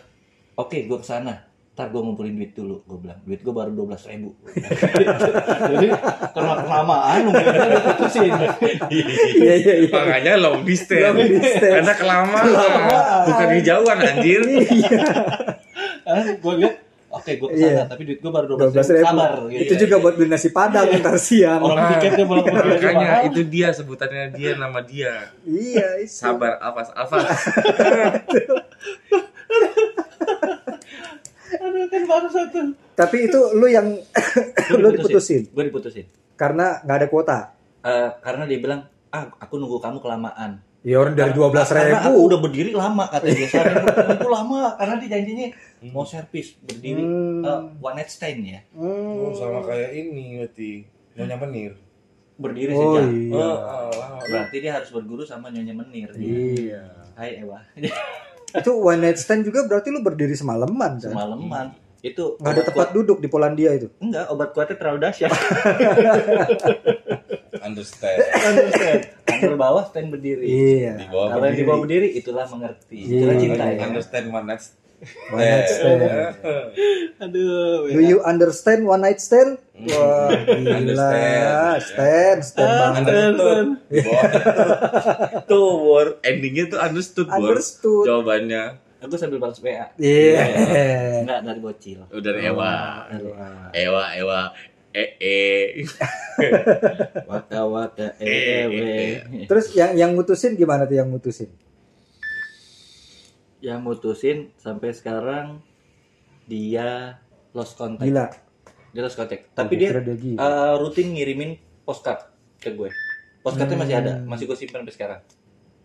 oke 0.60 0.78
gue 0.86 0.98
ke 1.00 1.06
sana 1.06 1.53
ntar 1.74 1.90
gue 1.90 1.98
ngumpulin 1.98 2.38
duit 2.38 2.54
dulu 2.54 2.86
gue 2.86 2.98
bilang 3.02 3.18
duit 3.26 3.42
gue 3.42 3.50
baru 3.50 3.74
dua 3.74 3.86
belas 3.90 4.06
ribu 4.06 4.30
jadi 5.74 5.86
karena 6.30 6.54
kelamaan 6.62 7.18
nungguinnya 7.26 7.66
udah 7.66 7.82
putusin 7.90 8.30
Iya 9.34 9.54
iya 9.58 9.74
iya. 9.82 9.90
Makanya 9.90 10.32
long 10.38 10.62
distance. 10.62 11.02
Long 11.02 11.18
distance. 11.18 11.74
Karena 11.74 11.92
kelamaan. 11.92 12.46
Bukan 13.26 13.46
kejauhan 13.58 13.98
anjir. 13.98 14.42
gue 16.38 16.54
lihat 16.54 16.74
oke 17.10 17.30
gue 17.32 17.48
ke 17.48 17.56
sana 17.56 17.70
Iya. 17.74 17.82
tapi 17.86 18.02
duit 18.04 18.18
gue 18.18 18.30
baru 18.30 18.46
dua 18.46 18.70
belas 18.70 18.86
ribu 18.86 19.02
sabar 19.02 19.32
gitu. 19.50 19.62
Itu 19.66 19.74
juga 19.82 19.94
buat 19.98 20.14
beli 20.14 20.28
nasi 20.30 20.48
padang 20.50 20.86
ntar 20.94 21.18
siang. 21.18 21.58
orang 21.58 21.90
tiketnya 21.92 22.24
belum 22.24 22.44
Makanya 22.46 23.26
itu 23.26 23.40
dia 23.44 23.68
sebutannya 23.70 24.30
dia 24.30 24.54
nama 24.54 24.78
dia. 24.78 25.34
Iya. 25.42 25.88
itu. 26.00 26.22
Sabar 26.22 26.54
Alfas 26.62 26.94
Alfas. 26.94 27.26
kan 31.94 32.04
baru 32.04 32.28
satu 32.28 32.60
Tapi 32.92 33.16
itu 33.24 33.38
lu 33.52 33.66
yang 33.66 33.86
lu 34.80 34.88
diputusin 34.90 35.46
gue 35.46 35.64
diputusin 35.64 36.06
karena 36.34 36.78
nggak 36.80 36.96
ada 36.96 37.08
kuota. 37.08 37.38
Eh, 37.80 38.10
karena 38.18 38.42
dia 38.44 38.58
bilang 38.58 38.80
ah 39.08 39.30
aku 39.36 39.54
nunggu 39.54 39.78
kamu 39.78 39.98
kelamaan 39.98 40.58
Ya 40.80 40.98
orang 40.98 41.14
dari 41.14 41.32
dua 41.32 41.48
belas 41.48 41.64
Karena 41.66 41.96
aku 41.98 42.12
ribu. 42.12 42.26
udah 42.26 42.38
berdiri 42.40 42.70
lama 42.70 43.08
katanya 43.08 43.34
dia 43.34 43.48
Soalnya 43.48 43.84
itu 44.14 44.28
lama 44.28 44.58
karena 44.74 44.94
dia 44.98 45.10
janjinya 45.10 45.46
mau 45.88 46.04
servis 46.04 46.52
berdiri 46.58 47.00
Hmm. 47.00 47.40
eh, 47.40 47.60
one 47.78 47.94
night 47.94 48.08
stand 48.08 48.42
ya 48.42 48.60
Oh, 48.74 48.84
Hmm. 49.24 49.32
sama 49.32 49.58
kayak 49.62 49.90
ini 49.92 50.24
berarti. 50.36 50.70
Nyonya 51.14 51.36
Menir. 51.38 51.72
berdiri 52.34 52.72
Oh 52.72 52.78
sejam 52.98 53.06
iya. 53.08 53.38
Oh, 53.38 53.88
berarti 54.24 54.56
dia 54.58 54.72
harus 54.72 54.90
berguru 54.90 55.22
sama 55.22 55.48
nyonya 55.48 55.72
menir 55.72 56.10
Iya. 56.12 56.82
Hai 57.14 57.40
Ewa 57.40 57.62
Itu 58.52 58.70
one 58.76 59.00
night 59.00 59.16
stand 59.16 59.42
juga 59.42 59.64
berarti 59.64 59.88
lu 59.88 60.00
berdiri 60.00 60.34
semalaman 60.34 60.98
kan? 60.98 61.10
semalaman 61.10 61.66
itu 62.04 62.36
Nggak 62.36 62.52
ada 62.52 62.62
tempat 62.62 62.88
duduk 62.92 63.18
di 63.18 63.26
Polandia 63.26 63.72
itu. 63.72 63.88
kuat- 63.88 63.98
enggak 63.98 64.24
obat 64.28 64.48
kuatnya 64.52 64.76
terlalu 64.76 64.98
dahsyat 65.02 65.32
Understand. 67.64 68.18
Anggur 69.24 69.54
bawah 69.56 69.82
stand 69.86 70.10
berdiri 70.10 70.44
Iya. 70.44 70.92
Di 70.96 71.06
bawah 71.08 71.26
kalau 71.32 71.42
yang 71.42 71.48
di 71.48 71.56
berdiri. 71.56 71.66
bawah 71.66 71.80
berdiri 71.80 72.08
itulah 72.12 72.44
mengerti 72.46 72.96
Iya. 72.98 73.16
itulah 73.16 73.36
cinta 73.38 73.64
ya 73.64 73.82
Understand 73.82 74.26
one 74.28 74.46
night 74.46 74.62
One 75.26 75.38
night 75.38 75.66
stand. 75.66 76.00
aduh 77.18 77.86
Do 77.86 78.00
you 78.00 78.18
understand 78.22 78.80
one 78.82 79.00
night 79.00 79.18
stand? 79.18 79.58
Wah, 79.74 80.30
gila. 80.30 80.76
Understand. 80.78 81.82
Stand, 81.82 82.38
stand 82.42 82.70
banget. 82.70 83.02
Understood. 83.04 83.66
Tuh, 85.50 85.70
Bor. 85.78 86.06
Endingnya 86.22 86.64
tuh 86.68 86.78
understood, 86.78 87.26
Bor. 87.26 87.52
Understood. 87.52 88.04
Jawabannya. 88.06 88.64
Aku 89.04 89.14
sambil 89.14 89.36
balas 89.36 89.60
WA 89.60 89.92
Iya. 89.94 90.40
enggak 91.22 91.40
dari 91.42 91.60
bocil 91.60 92.00
Udah 92.08 92.32
Ewa. 92.34 92.72
Ewa, 93.72 94.04
Ewa. 94.14 94.40
Eh, 94.94 95.10
eh. 95.18 95.82
waka 97.26 97.66
waka 97.66 98.14
ewe 98.16 99.18
Terus 99.44 99.74
yang 99.74 99.90
yang 99.92 100.10
mutusin 100.14 100.54
gimana 100.54 100.86
tuh 100.86 100.94
yang 100.94 101.10
mutusin? 101.10 101.50
yang 103.58 103.80
mutusin 103.80 104.54
sampai 104.54 104.92
sekarang 104.92 105.58
dia 106.44 107.18
lost 107.50 107.74
contact 107.74 108.06
Gila. 108.06 108.30
dia 108.92 109.02
lost 109.02 109.16
contact 109.16 109.50
Oh, 109.50 109.54
tapi 109.56 109.74
gua 109.74 109.98
dia 109.98 110.14
dia 110.14 110.36
eh, 110.36 110.72
rutin 110.76 111.10
ngirimin 111.10 111.56
postcard 111.82 112.28
ke 112.56 112.70
gue 112.70 112.92
postcardnya 113.40 113.74
masih 113.74 113.96
ada 113.96 114.12
Hmm. 114.14 114.28
masih 114.28 114.44
gue 114.44 114.54
simpan 114.54 114.84
sampai 114.84 114.94
sekarang 114.94 115.20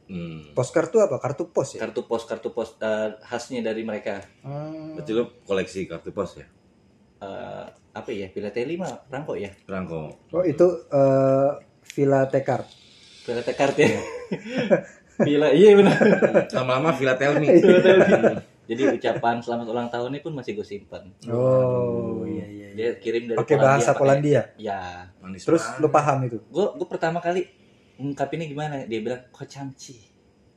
Hmm. 0.09 0.51
Postcard 0.51 0.89
tuh 0.89 0.99
apa? 0.99 1.15
Kartu 1.17 1.47
pos 1.47 1.69
ya? 1.71 1.79
kartu 1.79 2.01
pos 2.01 2.25
kartu 2.25 2.49
pos 2.49 2.73
eh, 2.75 3.13
khasnya 3.21 3.61
dari 3.61 3.81
mereka 3.81 4.25
Hmm. 4.41 4.93
Berarti 4.93 5.11
lu 5.11 5.29
koleksi 5.43 5.85
kartu 5.85 6.09
pos 6.09 6.33
ya? 6.35 6.49
Eh, 7.19 7.65
apa 7.91 8.09
ya 8.09 8.25
Philately 8.27 8.73
mah 8.75 9.05
rangkok 9.05 9.35
ya 9.35 9.51
Rangko. 9.63 10.17
Oh 10.29 10.41
itu 10.41 10.65
eh 10.89 11.49
Villa 11.91 12.25
Tekar. 12.25 12.65
Philately 13.21 13.53
card 13.53 13.75
ya 13.77 13.89
Villa 15.19 15.51
iya 15.51 15.75
benar 15.75 15.99
Lama-lama 16.49 16.89
Philatelmi. 16.91 17.47
jadi 18.69 18.81
ucapan 18.91 19.37
selamat 19.37 19.67
ulang 19.67 19.87
tahunnya 19.87 20.19
pun 20.19 20.31
masih 20.31 20.53
gue 20.53 20.63
simpan 20.63 21.05
Oh 21.27 22.23
iya 22.23 22.45
iya. 22.45 22.67
iya. 22.71 22.73
dia 22.73 22.89
kirim 22.95 23.27
dari 23.27 23.37
Pakai 23.37 23.57
bahasa 23.57 23.93
Polandia. 23.93 24.53
ya 24.55 25.09
Manis 25.19 25.43
Terus 25.43 25.61
banget. 25.61 25.81
lu 25.81 25.87
paham 25.89 26.17
itu? 26.23 26.37
gue 26.39 26.65
gue 26.73 26.87
pertama 26.87 27.19
kali 27.19 27.45
ngungkapinnya 27.99 28.47
gimana 28.47 28.75
dia 28.83 28.99
bilang 28.99 29.27
kocamci 29.29 29.95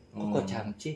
kok 0.09 0.15
Hmm. 0.15 0.31
kocamci 0.31 0.93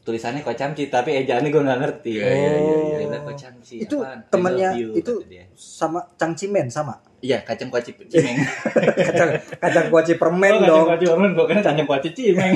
tulisannya 0.00 0.40
kocamci 0.40 0.86
tapi 0.86 1.12
ejaannya 1.14 1.48
gue 1.48 1.60
nggak 1.60 1.80
ngerti 1.80 2.12
Iya, 2.14 2.24
iya, 2.24 2.32
iya, 2.32 2.52
iya. 2.56 2.96
dia 2.96 3.06
bilang 3.06 3.24
kocamci 3.26 3.74
Itu 3.80 3.96
apaan? 4.00 4.18
Temennya 4.26 4.70
you, 4.74 4.88
itu 4.94 5.12
kata 5.14 5.28
dia. 5.28 5.44
sama 5.52 6.00
cangcimen 6.14 6.66
sama. 6.68 6.94
iya 7.20 7.40
kacang 7.40 7.68
kuaci 7.68 7.92
cimeng 8.00 8.36
Kacang 9.06 9.30
kacang 9.54 9.86
kuaci 9.88 10.16
permen 10.16 10.56
Oh, 10.56 10.64
dong. 10.64 10.84
kuaci 10.88 11.04
permen 11.04 11.30
gue 11.30 11.44
kira 11.46 11.60
kacang 11.60 11.84
kuaci 11.84 12.08
cimeng 12.10 12.52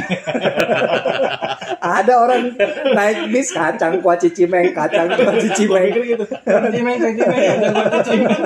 Ada 1.95 2.13
orang 2.17 2.43
naik 2.91 3.29
bis 3.29 3.53
kacang 3.53 4.01
kuaci 4.01 4.29
cimeng, 4.31 4.73
kacang 4.73 5.09
kuaci 5.11 5.49
cimeng. 5.53 5.93
gitu 5.93 6.25
cimeng 6.47 6.97
kacang 6.97 7.15
cimeng 7.15 7.41
kacang 7.45 7.73
kuaci 7.75 8.01
cimeng 8.07 8.41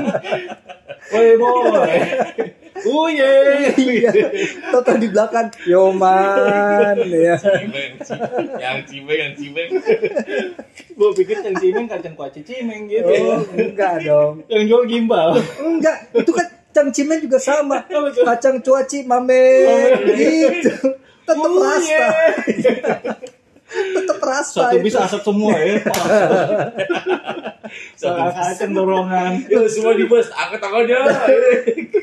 Woi 1.15 1.31
boy 1.35 1.91
Uye 2.85 3.33
Iya. 3.75 4.11
Toto 4.69 4.93
di 4.95 5.09
belakang, 5.09 5.49
Yoman 5.65 6.95
ya. 7.03 7.35
Cimeng, 7.37 7.93
Cimeng. 7.99 8.47
yang 8.57 8.79
cimeng, 8.85 9.19
yang 9.19 9.33
cimeng. 9.35 9.69
gue 10.91 11.11
pikir 11.15 11.39
kacang 11.39 11.57
cimeng 11.57 11.87
kacang 11.87 12.15
kuaci 12.15 12.43
cimeng 12.43 12.87
gitu 12.87 13.07
Oh, 13.07 13.41
enggak 13.53 14.03
dong. 14.03 14.43
yang 14.47 14.65
jual 14.65 14.83
gimbal 14.85 15.39
Enggak, 15.57 16.11
itu 16.13 16.31
kan 16.31 16.47
cangcimen 16.69 17.19
juga 17.19 17.39
sama. 17.39 17.83
Kacang 18.29 18.61
cuaci 18.61 19.03
mame 19.03 19.67
gitu. 20.15 20.71
Tetap 21.25 21.39
Oh, 21.41 21.59
rasta. 21.59 21.83
iya. 21.83 22.07
Tetap 23.69 24.19
rasta. 24.25 24.73
satu 24.73 24.81
itu. 24.81 24.85
bis 24.89 24.97
asap 24.97 25.21
semua 25.21 25.53
ya 25.61 25.77
kacang 28.01 28.73
dorongan 28.73 29.45
Yuk, 29.45 29.69
semua 29.69 29.93
di 29.93 30.09
bus. 30.09 30.33
Angkat 30.33 30.57
tangannya. 30.57 31.01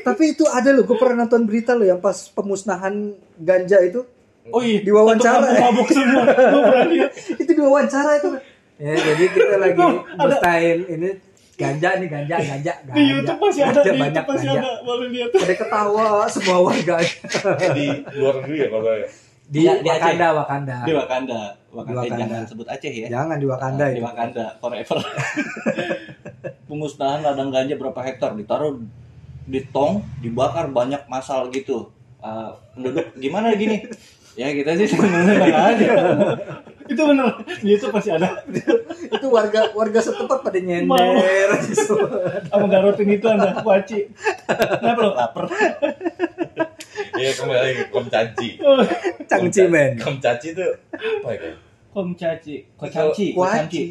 Tapi 0.06 0.38
itu 0.38 0.46
ada 0.46 0.70
loh, 0.70 0.86
gue 0.86 0.94
pernah 0.94 1.26
nonton 1.26 1.42
berita 1.42 1.74
loh 1.74 1.82
yang 1.82 1.98
pas 1.98 2.30
pemusnahan 2.30 3.18
ganja 3.34 3.82
itu. 3.82 4.06
Oh 4.54 4.62
iya, 4.62 4.78
Diwawancara. 4.78 5.58
mabuk 5.58 5.90
semua. 5.90 6.22
Gue 6.30 6.62
pernah 6.62 6.86
lihat. 6.86 7.10
itu 7.42 7.50
diwawancara 7.50 8.12
itu 8.22 8.28
ya 8.76 8.92
jadi 8.92 9.24
kita 9.32 9.56
lagi 9.56 9.80
mustain 10.20 10.78
ini 10.84 11.10
ganja 11.56 11.96
nih 11.96 12.08
ganja 12.12 12.36
ganja 12.36 12.72
ganja 12.84 12.92
Di 12.92 13.02
YouTube 13.08 13.40
masih 13.40 13.62
ada, 13.64 13.80
Ganja, 13.80 13.88
di 13.88 13.96
banyak 13.96 14.12
YouTube 14.12 14.36
masih 14.36 14.48
ganja 14.52 14.60
ada. 14.60 14.72
Boleh 14.84 15.08
lihat. 15.08 15.30
ada 15.32 15.54
ketawa 15.56 16.08
semua 16.28 16.56
warga 16.60 16.96
Di 17.72 17.86
luar 18.20 18.34
negeri 18.44 18.56
ya 18.60 18.68
kalau 18.68 18.92
ya. 18.92 19.08
Di, 19.46 19.62
di 19.62 19.88
Wakanda 19.88 20.26
Wakanda 20.34 20.76
Di 20.82 20.92
Wakanda. 20.92 21.40
Wakanda, 21.70 22.00
Wakanda. 22.02 22.18
jangan 22.18 22.42
sebut 22.48 22.66
Aceh 22.66 22.90
ya. 22.90 23.06
jangan 23.06 23.36
di 23.38 23.46
Wakanda 23.46 23.84
di 23.92 24.00
itu 24.00 24.06
Wakanda 24.06 24.44
forever. 24.58 24.98
Pemusnahan 26.68 27.20
ladang 27.22 27.54
ganja 27.54 27.78
berapa 27.78 28.00
hektar 28.02 28.34
ditaruh 28.34 28.82
di 29.46 29.62
tong, 29.70 30.02
dibakar 30.18 30.66
banyak 30.72 31.06
masal 31.06 31.46
gitu. 31.54 31.94
Ah, 32.18 32.58
penduduk 32.74 33.14
gimana 33.14 33.54
gini? 33.54 33.86
Ya 34.36 34.52
kita 34.52 34.76
sih 34.76 34.84
sebenarnya 34.84 35.48
aja. 35.48 35.88
itu 36.92 37.02
benar. 37.08 37.40
Di 37.56 37.72
YouTube 37.72 37.96
pasti 37.96 38.12
ada. 38.12 38.44
itu 39.16 39.26
warga 39.32 39.72
warga 39.72 39.96
setempat 39.96 40.44
pada 40.44 40.60
nyender. 40.60 41.56
Sama 42.52 42.68
garotin 42.68 43.16
itu 43.16 43.24
anda 43.32 43.56
waci. 43.64 44.12
Kenapa 44.76 45.00
lo 45.00 45.16
lapar? 45.16 45.48
Iya, 47.16 47.30
kembali 47.32 47.58
lagi 47.58 47.82
Komcaci. 47.88 48.48
cangcimen 49.30 49.90
Komcaci 49.96 50.48
itu 50.52 50.66
apa 50.92 51.28
ya? 51.28 51.38
Kak? 51.40 51.54
Kom 51.90 52.12
caci, 52.12 52.54
kocamci, 52.76 53.32
kocamci, 53.32 53.32
kuaci 53.32 53.82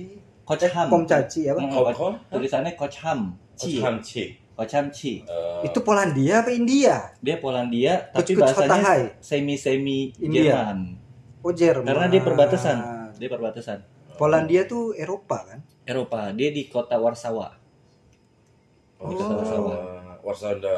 kocham. 0.45 0.85
kom 0.93 1.03
caci 1.03 1.49
apa 1.49 1.57
Kom- 1.57 1.73
ko- 1.73 1.89
kom? 1.91 2.13
Tulisannya 2.29 2.71
kocham. 2.73 3.33
Ci. 3.57 3.81
Komcaci. 3.81 4.23
Kocamci. 4.53 5.13
Eh, 5.25 5.61
itu 5.65 5.79
Polandia 5.81 6.39
apa 6.39 6.47
India 6.49 7.11
Dia 7.19 7.35
Polandia 7.37 8.07
tapi 8.07 8.37
bahasanya 8.37 8.71
Hatahai. 8.71 9.01
semi 9.19 9.57
semi 9.57 10.13
India. 10.17 10.53
Jerman. 10.53 10.79
oh 11.41 11.51
Jerman 11.51 11.83
Karena 11.83 12.05
dia 12.07 12.21
perbatasan. 12.21 12.77
Dia 13.17 13.27
perbatasan. 13.27 13.79
Polandia 14.15 14.63
tuh 14.63 14.93
Eropa 14.93 15.43
kan 15.43 15.59
Eropa. 15.83 16.29
Dia 16.31 16.49
di 16.49 16.65
kota 16.65 16.95
Warsawa. 16.95 17.57
Oh, 18.95 19.11
Kota 19.11 19.33
Warsawa. 19.35 19.75
Warsanda. 20.21 20.77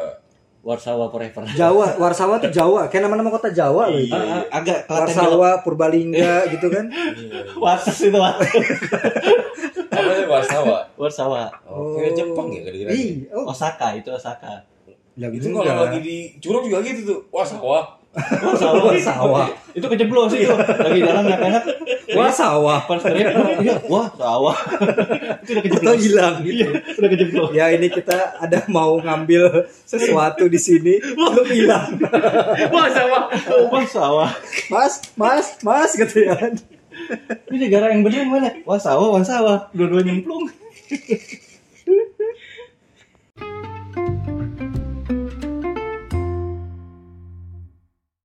Warsawa 0.68 1.08
forever. 1.08 1.48
Jawa 1.56 1.96
Warsawa 1.96 2.44
tuh 2.44 2.52
Jawa 2.52 2.92
kayak 2.92 3.08
nama-nama 3.08 3.32
kota 3.32 3.48
Jawa 3.56 3.88
loh 3.88 3.96
itu 4.04 4.12
ah, 4.12 4.44
agak 4.52 4.84
Klaten 4.84 5.16
Warsawa 5.16 5.50
Purbalingga 5.64 6.52
gitu 6.52 6.68
kan 6.68 6.92
Wates 7.56 8.04
itu. 8.04 8.20
Apa 8.20 10.12
sih 10.12 10.28
Warsawa? 10.28 10.78
Warsawa. 11.00 11.48
Oh, 11.64 11.96
kayak 11.96 12.14
Jepang 12.20 12.52
ya 12.52 12.62
kira-kira. 12.68 12.90
Iya, 12.92 13.32
oh, 13.32 13.48
Osaka 13.48 13.96
itu 13.96 14.12
Osaka. 14.12 14.60
ya 15.18 15.32
Itu 15.32 15.50
gitu 15.50 15.58
kalau 15.58 15.66
enggak. 15.66 15.88
lagi 15.90 16.00
di 16.04 16.18
Curug 16.38 16.68
juga 16.70 16.84
gitu 16.86 17.02
tuh. 17.08 17.20
Warsawa. 17.32 17.97
Wah 18.18 18.56
sawah. 18.58 18.82
Wah, 18.90 18.98
sawah. 18.98 19.48
itu 19.78 19.86
kejeblos 19.86 20.34
itu. 20.34 20.50
Lagi 20.58 21.00
jalan 21.06 21.24
enak-enak. 21.30 21.64
Wah 22.18 22.32
sawah. 22.34 22.80
Pas 22.90 23.02
iya, 23.14 23.78
wah 23.86 24.10
sawah. 24.18 24.58
itu 25.46 25.54
udah 25.54 25.62
Atau 25.62 25.94
kejeblos. 25.94 26.02
hilang 26.02 26.36
gitu. 26.42 26.54
Iya, 26.58 26.70
udah 26.98 27.10
kejeblos. 27.14 27.50
Ya 27.54 27.66
ini 27.70 27.88
kita 27.94 28.42
ada 28.42 28.66
mau 28.74 28.98
ngambil 28.98 29.70
sesuatu 29.86 30.50
di 30.50 30.58
sini, 30.58 30.98
lu 31.14 31.46
hilang. 31.46 32.02
Wah 32.74 32.90
sawah. 32.90 33.24
Wah 33.70 33.86
sawah. 33.86 34.32
Mas, 34.74 34.94
mas, 35.14 35.46
mas 35.62 35.94
gitu 35.94 36.26
ya. 36.26 36.36
Ini 37.54 37.58
negara 37.70 37.94
yang 37.94 38.02
bener 38.02 38.26
mana? 38.26 38.50
Wah 38.66 38.82
sawah, 38.82 39.14
wah 39.14 39.22
sawah. 39.22 39.70
Dua-dua 39.78 40.02
nyemplung. 40.02 40.50